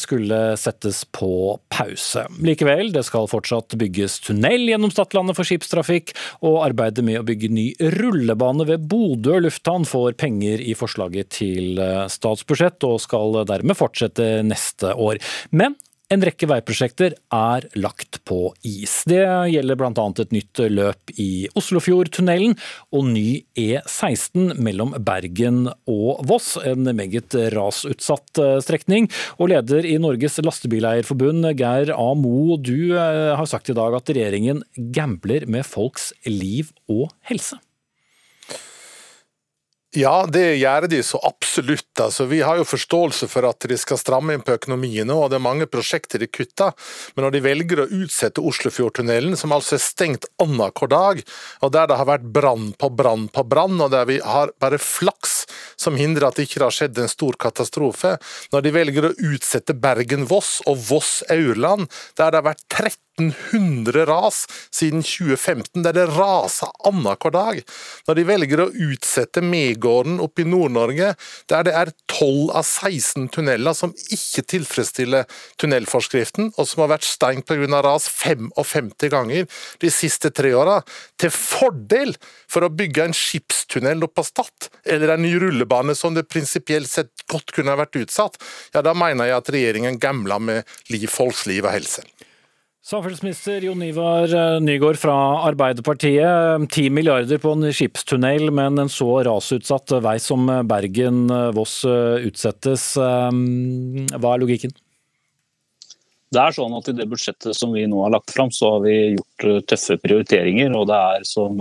[0.00, 2.26] skulle settes på pause.
[2.40, 7.50] Likevel, det skal fortsatt bygges tunnel gjennom Stadlandet for skipstrafikk, og arbeidet med å bygge
[7.52, 7.66] ny
[7.96, 11.80] rullebane ved Bodø lufthavn får penger i forslaget til
[12.12, 15.20] statsbudsjett, og skal dermed fortsette neste år.
[15.50, 15.76] Men
[16.12, 19.00] en rekke veiprosjekter er lagt på is.
[19.10, 19.90] Det gjelder bl.a.
[20.22, 22.54] et nytt løp i Oslofjordtunnelen
[22.94, 29.10] og ny E16 mellom Bergen og Voss, en meget rasutsatt eh, strekning.
[29.40, 32.08] Og leder i Norges Lastebileierforbund, Geir A.
[32.14, 34.62] Mo, du eh, har sagt i dag at regjeringen
[34.94, 37.58] gambler med folks liv og helse.
[39.94, 42.00] Ja, det gjør de så absolutt.
[42.02, 45.38] Altså, vi har jo forståelse for at de skal stramme inn på økonomien, og det
[45.38, 46.74] er mange prosjekter de kutter.
[47.14, 51.22] Men når de velger å utsette Oslofjordtunnelen, som altså er stengt annenhver dag,
[51.62, 54.82] og der det har vært brann på brann på brann, og der vi har bare
[54.82, 55.44] flaks
[55.80, 58.16] som hindrer at det ikke har skjedd en stor katastrofe,
[58.52, 61.86] når de velger å utsette Bergen-Voss og Voss-Aurland,
[62.18, 67.60] der det har vært 30 1300 ras siden 2015, der det raser annenhver dag.
[68.08, 69.42] Når de velger å utsette
[69.86, 71.14] Megården oppe i Nord-Norge,
[71.50, 75.26] der det er 12 av 16 tunneler som ikke tilfredsstiller
[75.60, 77.82] tunnelforskriften, og som har vært stengt pga.
[77.84, 79.46] ras 55 ganger
[79.80, 80.80] de siste tre åra,
[81.18, 82.16] til fordel
[82.48, 86.90] for å bygge en skipstunnel opp på Stad, eller en ny rullebane som det prinsipielt
[86.90, 88.38] sett godt kunne ha vært utsatt,
[88.74, 92.04] ja da mener jeg at regjeringen gambler med liv, folks liv og helse.
[92.86, 95.14] Samferdselsminister Jon Ivar Nygård Nygaard fra
[95.48, 96.70] Arbeiderpartiet.
[96.70, 102.92] 10 milliarder på en skipstunnel, men en så rasutsatt vei som Bergen-Voss eh, utsettes.
[102.94, 103.40] Eh,
[104.14, 104.76] hva er logikken?
[106.30, 108.86] Det er sånn at I det budsjettet som vi nå har lagt fram, så har
[108.86, 110.70] vi gjort tøffe prioriteringer.
[110.78, 111.58] og det er som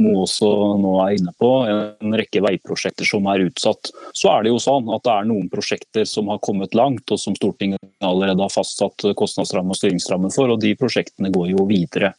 [0.00, 0.48] Mo også
[0.80, 3.90] nå er inne på, en rekke veiprosjekter som er utsatt.
[4.16, 7.20] Så er det jo sånn at det er noen prosjekter som har kommet langt, og
[7.20, 12.14] som Stortinget allerede har fastsatt kostnadsramme og styringsramme for, og de prosjektene går jo videre.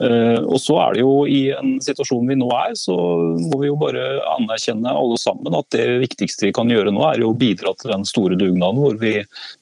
[0.00, 3.68] Eh, og så er det jo I en situasjon vi nå er, så må vi
[3.68, 4.06] jo bare
[4.38, 7.92] anerkjenne alle sammen at det viktigste vi kan gjøre nå, er jo å bidra til
[7.92, 9.18] den store dugnaden hvor vi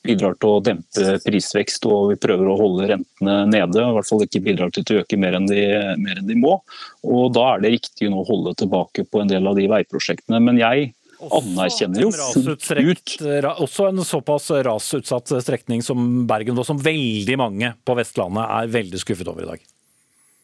[0.06, 2.90] bidrar til å dempe prisvekst og vi prøver å holde
[3.20, 3.80] rentene nede.
[3.80, 6.60] I hvert fall ikke bidrar til å øke mer enn de, mer enn de må.
[7.04, 10.40] Og Da er det riktig å holde tilbake på en del av de veiprosjektene.
[10.40, 13.14] Men jeg anerkjenner jo fullt ut
[13.56, 19.28] Også en såpass rasutsatt strekning som Bergen, som veldig mange på Vestlandet er veldig skuffet
[19.28, 19.75] over i dag.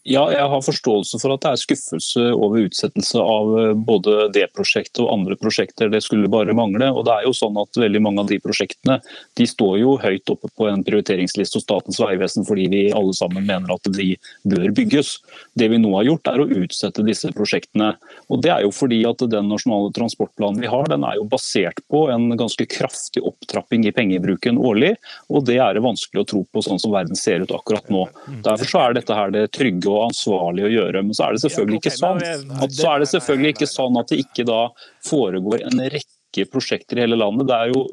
[0.02, 4.48] Ja, jeg har forståelse for at det er skuffelse over utsettelse av eh, både det
[4.50, 5.92] prosjektet og andre prosjekter.
[5.92, 6.88] Det skulle bare mangle.
[6.90, 8.96] Og det er jo sånn at veldig Mange av de prosjektene
[9.38, 13.46] de står jo høyt oppe på en prioriteringsliste hos Statens vegvesen fordi vi alle sammen
[13.46, 14.08] mener at de
[14.48, 15.12] bør bygges.
[15.54, 17.92] Det vi nå har gjort er å utsette disse prosjektene.
[18.26, 21.78] Og Det er jo fordi at den nasjonale transportplanen vi har, den er jo basert
[21.92, 24.96] på en ganske kraftig opptrapping i pengebruken årlig.
[25.30, 28.08] Og det er det vanskelig å tro på sånn som verden ser ut akkurat nå.
[28.42, 31.04] Derfor så er dette her det trygge og ansvarlig å gjøre.
[31.06, 34.12] Men så er det selvfølgelig ikke sånn at, så er det selvfølgelig ikke sånn at
[34.12, 34.62] det ikke da
[35.08, 37.46] foregår en rekke rekke prosjekter i hele landet.
[37.46, 37.88] Det er jo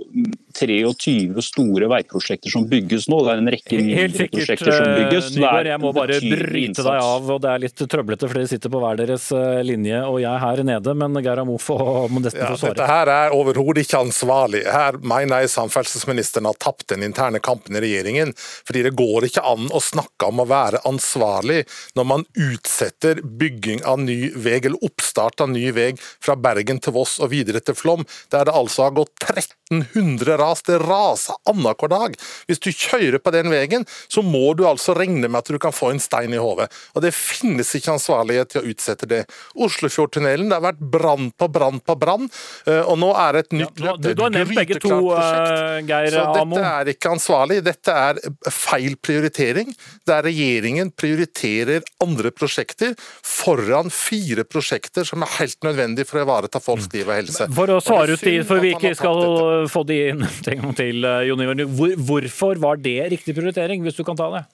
[0.59, 3.19] 23 store veiprosjekter som bygges nå.
[3.25, 5.31] Det er en rekke mindre prosjekter som bygges.
[5.35, 8.71] Nygaard, jeg må bare bryte deg av, og det er litt trøblete, for dere sitter
[8.73, 9.29] på hver deres
[9.65, 10.95] linje, og jeg her nede.
[10.99, 11.77] Men Geir Amofo
[12.09, 12.77] må nesten få svare.
[12.77, 14.63] Dette her er overhodet ikke ansvarlig.
[14.67, 18.33] Her mener jeg samferdselsministeren har tapt den interne kampen i regjeringen.
[18.65, 21.63] fordi det går ikke an å snakke om å være ansvarlig
[21.97, 26.93] når man utsetter bygging av ny vei, eller oppstart av ny vei fra Bergen til
[26.95, 30.63] Voss og videre til Flom, der det altså har gått 1300 ras.
[30.65, 32.15] Det raser annenhver dag.
[32.49, 35.75] Hvis du kjører på den veien, så må du altså regne med at du kan
[35.75, 36.69] få en stein i hodet.
[36.95, 39.23] Og det finnes ikke ansvarlighet til å utsette det.
[39.59, 42.29] Oslofjordtunnelen, det har vært brann på brann på brann,
[42.65, 43.89] eh, og nå er det et nytt løp.
[43.89, 46.55] Ja, du, du har nevnt begge to, uh, Geir Amo.
[46.55, 47.59] Så dette er ikke ansvarlig.
[47.65, 48.21] Dette er
[48.53, 49.73] feil prioritering,
[50.09, 56.61] der regjeringen prioriterer andre prosjekter foran fire prosjekter som er helt nødvendige for å ivareta
[56.63, 57.47] folks liv og helse.
[57.55, 61.25] For å svare de, for vi ikke skal få de inn en gang til, eh,
[61.29, 61.65] Jon Ivar.
[61.79, 64.45] Hvor, hvorfor var det riktig prioritering, hvis du kan ta det?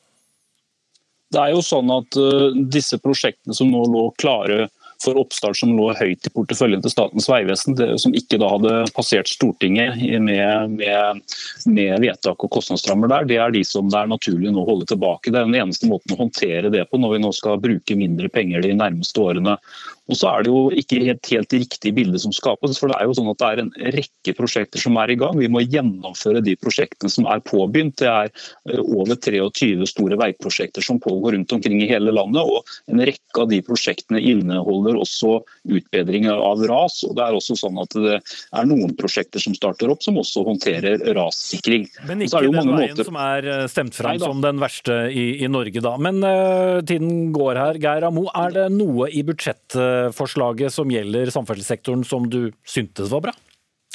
[1.34, 4.68] Det er jo sånn at uh, disse prosjektene som nå lå klare
[5.04, 9.30] for oppstart som lå høyt i porteføljen til Statens vegvesen, som ikke da hadde passert
[9.32, 11.36] Stortinget med, med,
[11.68, 14.88] med, vedtak og kostnadsrammer der, det er de som det er naturlig nå å holde
[14.90, 15.32] tilbake.
[15.32, 18.32] Det er den eneste måten å håndtere det på når vi nå skal bruke mindre
[18.32, 19.58] penger de nærmeste årene.
[20.06, 22.78] Og så er det jo ikke helt, helt riktig bilde som skapes.
[22.78, 25.38] for Det er jo sånn at det er en rekke prosjekter som er i gang.
[25.40, 27.98] Vi må gjennomføre de prosjektene som er påbegynt.
[28.04, 32.44] Det er eh, over 23 store veiprosjekter som pågår rundt omkring i hele landet.
[32.44, 37.02] og En rekke av de prosjektene inneholder også utbedringer av ras.
[37.08, 40.46] og Det er også sånn at det er noen prosjekter som starter opp som også
[40.46, 41.90] håndterer rassikring.
[42.06, 43.10] Men ikke den veien måter...
[43.10, 45.96] som er eh, stemt fram som den verste i, i Norge, da.
[45.98, 47.82] Men uh, tiden går her.
[47.82, 53.28] Geir Amo, er det noe i budsjettet forslaget som gjelder samferdselssektoren som du syntes var
[53.28, 53.36] bra?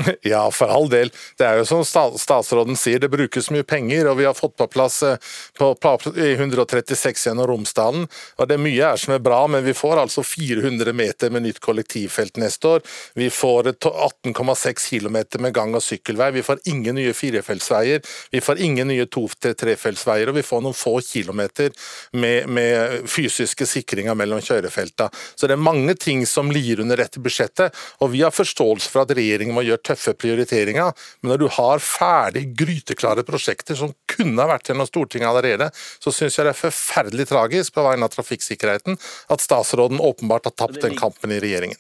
[0.23, 1.11] Ja, for all del.
[1.39, 4.09] Det er jo som statsråden sier, det brukes mye penger.
[4.11, 5.17] og Vi har fått på plass eh,
[5.59, 8.07] på, på 136 gjennom Romsdalen.
[8.37, 11.47] og det er Mye er som er bra, men vi får altså 400 meter med
[11.47, 12.85] nytt kollektivfelt neste år.
[13.15, 16.31] Vi får 18,6 km med gang- og sykkelvei.
[16.37, 18.05] Vi får ingen nye firefeltsveier.
[18.33, 20.29] Vi får ingen nye to- til trefeltsveier.
[20.29, 21.71] og vi får noen få kilometer
[22.13, 25.11] med, med fysiske sikringer mellom kjørefeltene.
[25.37, 29.05] Så det er mange ting som lir under dette budsjettet, og vi har forståelse for
[29.05, 34.41] at regjeringen må gjøre tøffe prioriteringer, men når du har ferdig gryteklare prosjekter som kunne
[34.41, 35.71] ha vært gjennom Stortinget allerede,
[36.01, 38.99] så syns jeg det er forferdelig tragisk på vegne av trafikksikkerheten
[39.31, 41.79] at statsråden åpenbart har tapt den kampen i regjeringen.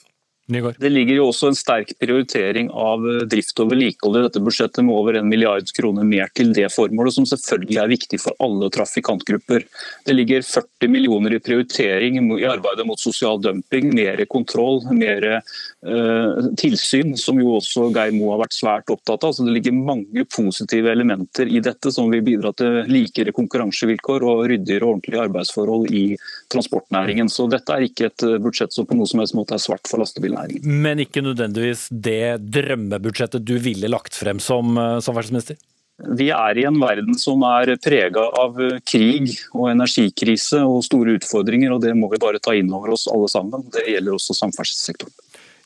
[0.80, 4.82] Det ligger jo også en sterk prioritering av eh, drift og vedlikehold i dette budsjettet,
[4.86, 8.70] med over en milliard kroner mer til det formålet, som selvfølgelig er viktig for alle
[8.74, 9.66] trafikantgrupper.
[10.06, 16.50] Det ligger 40 millioner i prioritering i arbeidet mot sosial dumping, mer kontroll, mer uh,
[16.58, 19.34] tilsyn, som jo også Geir Moe har vært svært opptatt av.
[19.36, 24.44] Så Det ligger mange positive elementer i dette som vil bidra til likere konkurransevilkår og
[24.50, 26.04] ryddigere og ordentlige arbeidsforhold i
[26.52, 27.30] transportnæringen.
[27.30, 30.02] Så dette er ikke et budsjett som på noe som helst måte er svart for
[30.02, 30.39] lastebilene.
[30.64, 35.60] Men ikke nødvendigvis det drømmebudsjettet du ville lagt frem som eh, samferdselsminister?
[36.00, 38.56] Vi er i en verden som er prega av
[38.88, 43.04] krig og energikrise og store utfordringer, og det må vi bare ta inn over oss
[43.10, 43.66] alle sammen.
[43.74, 45.12] Det gjelder også samferdselssektoren.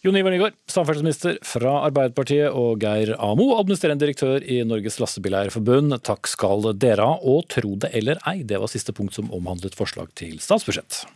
[0.05, 5.97] Jon Ivar Nygaard, samferdselsminister fra Arbeiderpartiet, og Geir Amo, administrerende direktør i Norges Lastebileierforbund.
[6.05, 9.79] Takk skal dere ha, og tro det eller ei, det var siste punkt som omhandlet
[9.79, 11.07] forslag til statsbudsjett.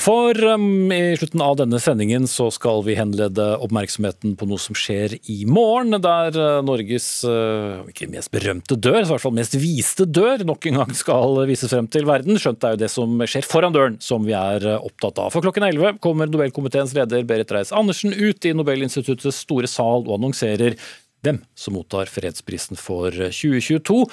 [0.00, 4.76] For um, i slutten av denne sendingen så skal vi henlede oppmerksomheten på noe som
[4.78, 9.36] skjer i morgen, der uh, Norges uh, ikke mest berømte dør, så i hvert fall
[9.36, 12.40] mest viste dør, nok en gang skal vises frem til verden.
[12.40, 15.34] Skjønt det er jo det som skjer foran døren som vi er uh, opptatt av.
[15.36, 20.80] For klokken 11 kommer Nobelkomiteens leder Berit Reiss-Andersen ut i Nobelinstituttets store sal og annonserer
[21.20, 24.06] hvem som mottar fredsprisen for 2022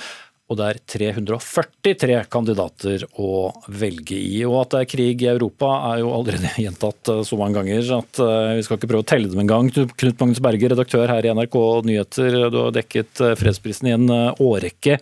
[0.48, 4.45] og det er 343 kandidater å velge i.
[4.48, 7.91] Og at det er krig i Europa er jo allerede gjentatt eh, så mange ganger
[7.98, 9.72] at eh, vi skal ikke prøve å telle dem engang.
[9.74, 11.58] Knut Magnus Berger, redaktør her i NRK
[11.89, 15.02] Nyheter, du har dekket eh, fredsprisen i en årrekke.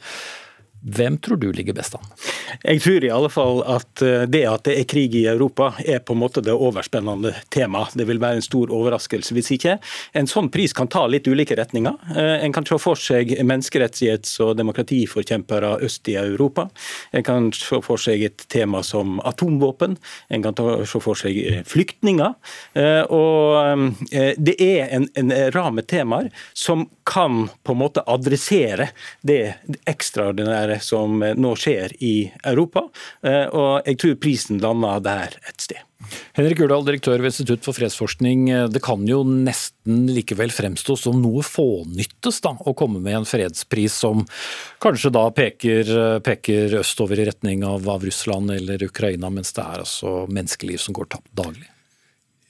[0.85, 2.03] Hvem tror du ligger best an?
[2.61, 6.03] Jeg tror i alle fall at eh, det at det er krig i Europa er
[6.05, 7.95] på en måte det overspennende temaet.
[7.97, 9.79] Det vil være en stor overraskelse hvis ikke.
[10.13, 11.97] En sånn pris kan ta litt ulike retninger.
[12.13, 16.67] Eh, en kan se for seg menneskerettighets- og demokratiforkjempere øst i Europa.
[17.17, 19.97] En kan se for seg et tema som atomvåpen.
[20.29, 22.37] En kan se for seg eh, flyktninger.
[23.15, 23.95] Og
[24.37, 28.89] det er en, en ramme temaer som kan på en måte adressere
[29.25, 29.55] det
[29.89, 32.87] ekstraordinære som nå skjer i Europa.
[33.25, 35.81] Og jeg tror prisen lander der et sted.
[36.35, 38.47] Henrik Urdal, direktør ved Institutt for fredsforskning.
[38.69, 43.95] Det kan jo nesten likevel fremstå som noe fånyttes da, å komme med en fredspris
[44.03, 44.25] som
[44.83, 45.93] kanskje da peker,
[46.25, 50.97] peker østover i retning av, av Russland eller Ukraina, mens det er altså menneskeliv som
[50.97, 51.69] går tapt daglig?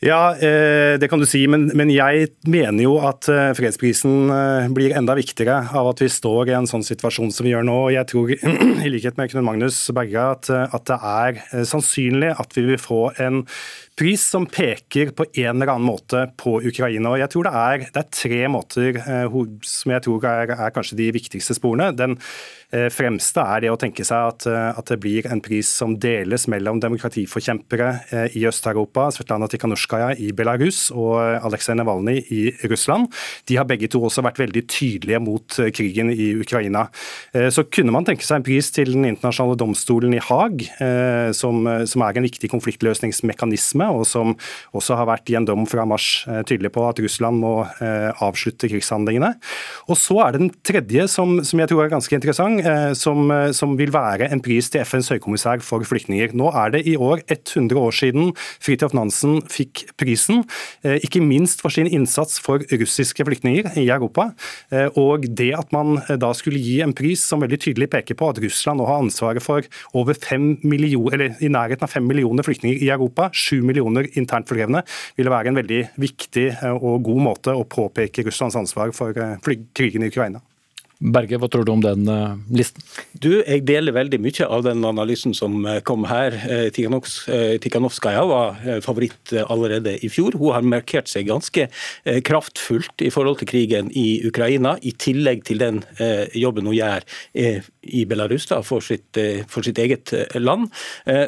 [0.06, 4.68] Ja, eh, det kan du si, men, men, jeg mener jo at eh, fredsprisen eh,
[4.70, 7.78] blir enda viktigere av at vi står i en sånn situasjon som vi gjør nå.
[7.96, 8.30] Jeg tror,
[8.86, 13.00] i likhet med Knut Magnus Berge, at, at det er sannsynlig at vi vil få
[13.18, 13.42] en
[13.96, 17.14] pris som peker på en eller annen måte på Ukraina.
[17.14, 19.00] Og jeg tror Det er, det er tre måter
[19.64, 21.96] som jeg tror er, er kanskje de viktigste sporene.
[21.96, 22.18] Den
[22.76, 25.94] Eh, fremste er det å tenke seg at, eh, at, det blir en pris som
[26.02, 32.42] deles mellom demokratiforkjempere eh, i Øst-Europa, Svetlana Tikhanovskaja i Belarus og Aleksej Navalnyj i
[32.72, 33.12] Russland.
[33.50, 36.86] De har begge to også vært veldig tydelige mot krigen i Ukraina.
[37.54, 40.66] Så kunne man tenke seg en pris til Den internasjonale domstolen i Haag,
[41.38, 44.36] som, som er en viktig konfliktløsningsmekanisme, og som
[44.76, 47.54] også har vært i en dom fra mars tydelig på at Russland må
[48.24, 49.34] avslutte krigshandlingene.
[49.90, 53.32] Og så er det den tredje, som, som jeg tror er ganske interessant, Eh, som,
[53.32, 56.34] eh, som, vil være en pris til FNs høykommissær for flyktninger.
[56.38, 58.32] Nå er det i år 100 år siden
[58.64, 60.44] Fridtjof Nansen fikk prisen,
[60.84, 64.32] eh, ikke minst for sin innsats for russiske flyktninger i Europa.
[64.96, 68.40] Og det at man da skulle gi en pris som veldig tydelig peker på at
[68.42, 69.62] Russland nå har ansvaret for
[69.94, 74.50] over 5 millioner, eller i nærheten av fem millioner flyktninger i Europa, sju millioner internt
[74.50, 74.84] fordrevne,
[75.18, 76.48] ville være en veldig viktig
[76.80, 79.16] og god måte å påpeke Russlands ansvar for
[79.76, 80.42] krigen i Ukraina.
[81.00, 82.84] Berge, hva tror du om den uh, listen?
[83.12, 86.36] Du, Jeg deler veldig mye av den analysen som eh, kom her.
[86.48, 90.38] Eh, Tikhanovskaja var favoritt allerede i fjor.
[90.40, 91.68] Hun har markert seg ganske
[92.26, 95.82] kraftfullt i forhold til krigen i Ukraina, i tillegg til den
[96.36, 99.18] jobben hun gjør i Belarus da, for, sitt,
[99.52, 100.68] for sitt eget land.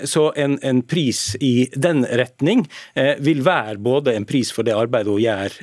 [0.10, 2.66] Så en, en, pris i den retning
[3.24, 5.58] vil være både en pris for det arbeidet hun gjør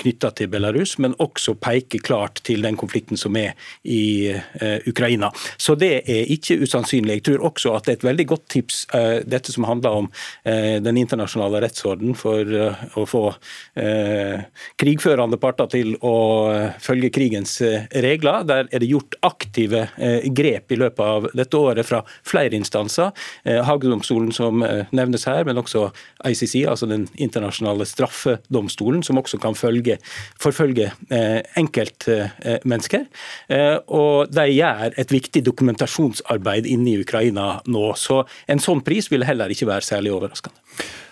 [0.00, 5.30] knytta til Belarus, men også peke klart til den konflikten som er i uh, Ukraina.
[5.56, 7.18] Så det er ikke usannsynlig.
[7.18, 10.10] Jeg tror også at det er et veldig godt tips, uh, dette som handler om
[10.10, 13.22] uh, den internasjonale rettsorden for å få
[14.80, 16.14] krigførende parter til å
[16.82, 17.56] følge krigens
[18.04, 18.44] regler.
[18.46, 19.86] Der er det gjort aktive
[20.36, 23.12] grep i løpet av dette året fra flere instanser.
[23.44, 24.62] Hagedomstolen som
[24.94, 25.88] nevnes her, men også
[26.24, 29.98] ICC, altså den internasjonale straffedomstolen, som også kan følge,
[30.42, 30.90] forfølge
[31.60, 33.06] enkeltmennesker.
[33.48, 37.86] Eh, og de gjør et viktig dokumentasjonsarbeid inne i Ukraina nå.
[37.98, 40.60] Så en sånn pris vil heller ikke være særlig overraskende.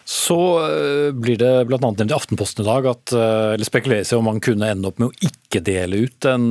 [0.09, 1.79] Så eh, blir det bl.a.
[1.79, 4.99] nevnt i Aftenposten i dag at eh, eller spekuleres i om man kunne ende opp
[5.03, 6.51] med å ikke dele ut en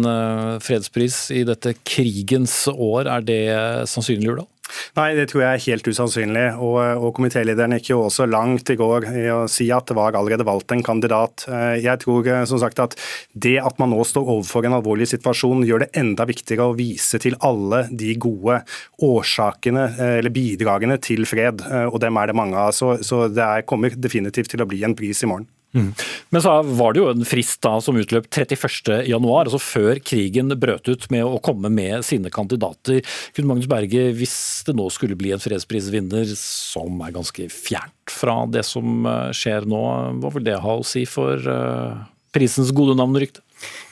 [0.63, 3.09] fredspris i dette krigens år.
[3.09, 3.43] Er det
[3.91, 4.49] sannsynlig, Urdal?
[4.97, 6.45] Nei, det tror jeg er helt usannsynlig.
[6.61, 10.17] Og, og Komitélederen gikk jo også langt i går i å si at det var
[10.17, 11.45] allerede valgt en kandidat.
[11.49, 12.97] Eh, jeg tror eh, som sagt at
[13.33, 17.19] det at man nå står overfor en alvorlig situasjon, gjør det enda viktigere å vise
[17.21, 18.61] til alle de gode
[19.03, 22.75] årsakene eh, eller bidragene til fred, og dem er det mange av.
[22.75, 25.49] Så, så det er, kommer definitivt til å bli en pris i morgen.
[25.73, 30.89] Men så var det jo en frist da som utløp 31.1, altså før krigen brøt
[30.91, 33.01] ut med å komme med sine kandidater.
[33.35, 34.35] Kunne Magnus Berge, hvis
[34.67, 39.67] det nå skulle bli en fredsprisvinner som er ganske fjernt fra det som eh, skjer
[39.69, 39.83] nå,
[40.19, 42.03] hva vil det ha å si for uh,
[42.35, 43.43] prisens gode navn og rykte?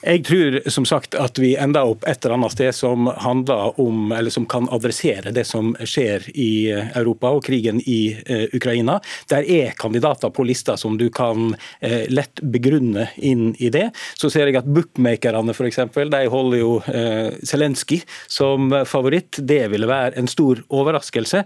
[0.01, 4.13] Jeg tror som sagt at vi ender opp et eller annet sted som handler om,
[4.15, 8.99] eller som kan adressere det som skjer i Europa og krigen i uh, Ukraina.
[9.31, 13.89] Der er kandidater på lista som du kan uh, lett begrunne inn i det.
[14.15, 15.81] Så ser jeg at bookmakerne f.eks.
[15.99, 19.41] de holder jo uh, Zelenskyj som favoritt.
[19.43, 21.43] Det ville være en stor overraskelse.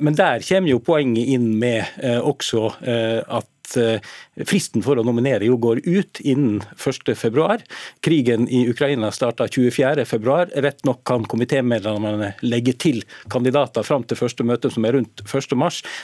[0.00, 1.84] men der kommer jo poenget inn med
[2.24, 4.00] også at Eh,
[4.46, 7.58] fristen for å nominere jo går ut innen 1.2.
[8.04, 10.36] Krigen i Ukraina starta 24.2.
[10.64, 13.02] Rett nok kan komitémedlemmene legge til
[13.32, 15.58] kandidater fram til første møte, som er rundt 1.3,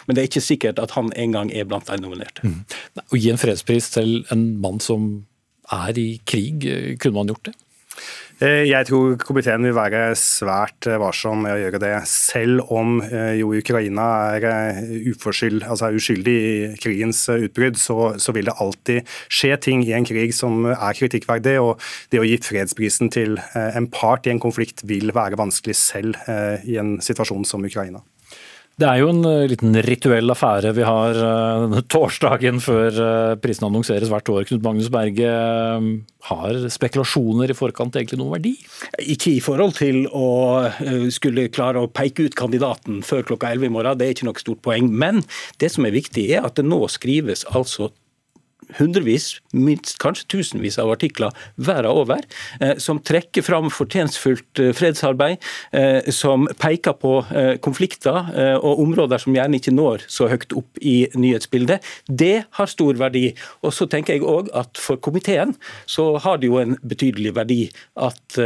[0.07, 2.47] men det er ikke sikkert at han engang er blant de nominerte.
[2.47, 2.63] Mm.
[3.07, 5.11] Å gi en fredspris til en mann som
[5.71, 7.59] er i krig, eh, kunne man gjort det?
[8.41, 12.95] Eh, jeg tror komiteen vil være svært eh, varsom med å gjøre det, selv om
[13.05, 17.77] eh, jo Ukraina er altså uskyldig i krigens utbrudd.
[17.77, 21.59] Så, så, vil det alltid skje ting i en krig som er kritikkverdig.
[21.61, 26.17] og Det å gi fredsprisen til en part i en konflikt vil være vanskelig selv
[26.65, 28.01] i en situasjon som Ukraina.
[28.81, 33.67] Det er jo en eh, liten rituell affære vi har uh, torsdagen før prisene prisen
[33.67, 34.47] annonseres hvert år.
[34.49, 35.31] Knut Magnus Berge,
[36.31, 38.53] har spekulasjoner i forkant egentlig noen verdi?
[39.13, 40.29] Ikke i forhold til å
[41.13, 44.43] skulle klare å peke ut kandidaten før klokka 11 i morgen, det er ikke noe
[44.43, 44.89] stort poeng.
[44.93, 45.25] Men
[45.61, 47.91] det som er viktig, er at det nå skrives altså
[48.79, 52.25] hundrevis, minst kanskje tusenvis av artikler verden over,
[52.61, 55.39] eh, som trekker fram fortjenstfullt eh, fredsarbeid,
[55.73, 57.13] eh, som peker på
[57.65, 58.29] konflikter
[58.63, 61.85] og områder som gjerne ikke når så høyt opp i nyhetsbildet.
[62.07, 63.31] Det har stor verdi.
[63.67, 65.55] Og så tenker jeg òg at for komiteen
[65.91, 67.61] så har det jo en betydelig verdi
[68.01, 68.39] at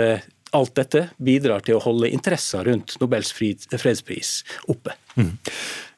[0.55, 4.37] alt dette bidrar til å holde interesser rundt Nobels fredspris
[4.70, 4.95] oppe.
[5.18, 5.37] Mm.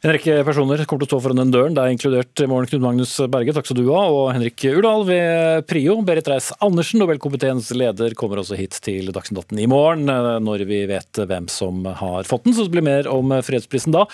[0.05, 1.77] En rekke personer kommer til å stå foran den døren.
[1.77, 5.07] Det er inkludert i morgen Knut Magnus Berge, takk skal du ha, og Henrik Urdal
[5.09, 5.97] ved Prio.
[6.05, 10.83] Berit Reiss-Andersen, Nobelkomiteens leder, kommer også hit til Dagsnytt 18 i morgen, eh, når vi
[10.91, 12.53] vet hvem som har fått den.
[12.53, 14.05] Så det blir mer om fredsprisen da.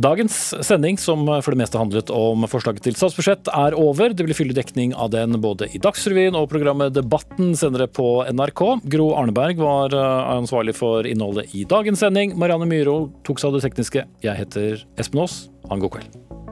[0.00, 4.14] Dagens sending, som for det meste handlet om forslaget til statsbudsjett, er over.
[4.16, 8.64] Det blir fyldig dekning av den både i Dagsrevyen og programmet Debatten senere på NRK.
[8.88, 12.32] Gro Arneberg var eh, ansvarlig for innholdet i dagens sending.
[12.40, 14.06] Marianne Myhro tok seg av det tekniske.
[14.24, 15.42] Jeg heter Espen Aas.
[15.68, 16.51] Ha en god kveld.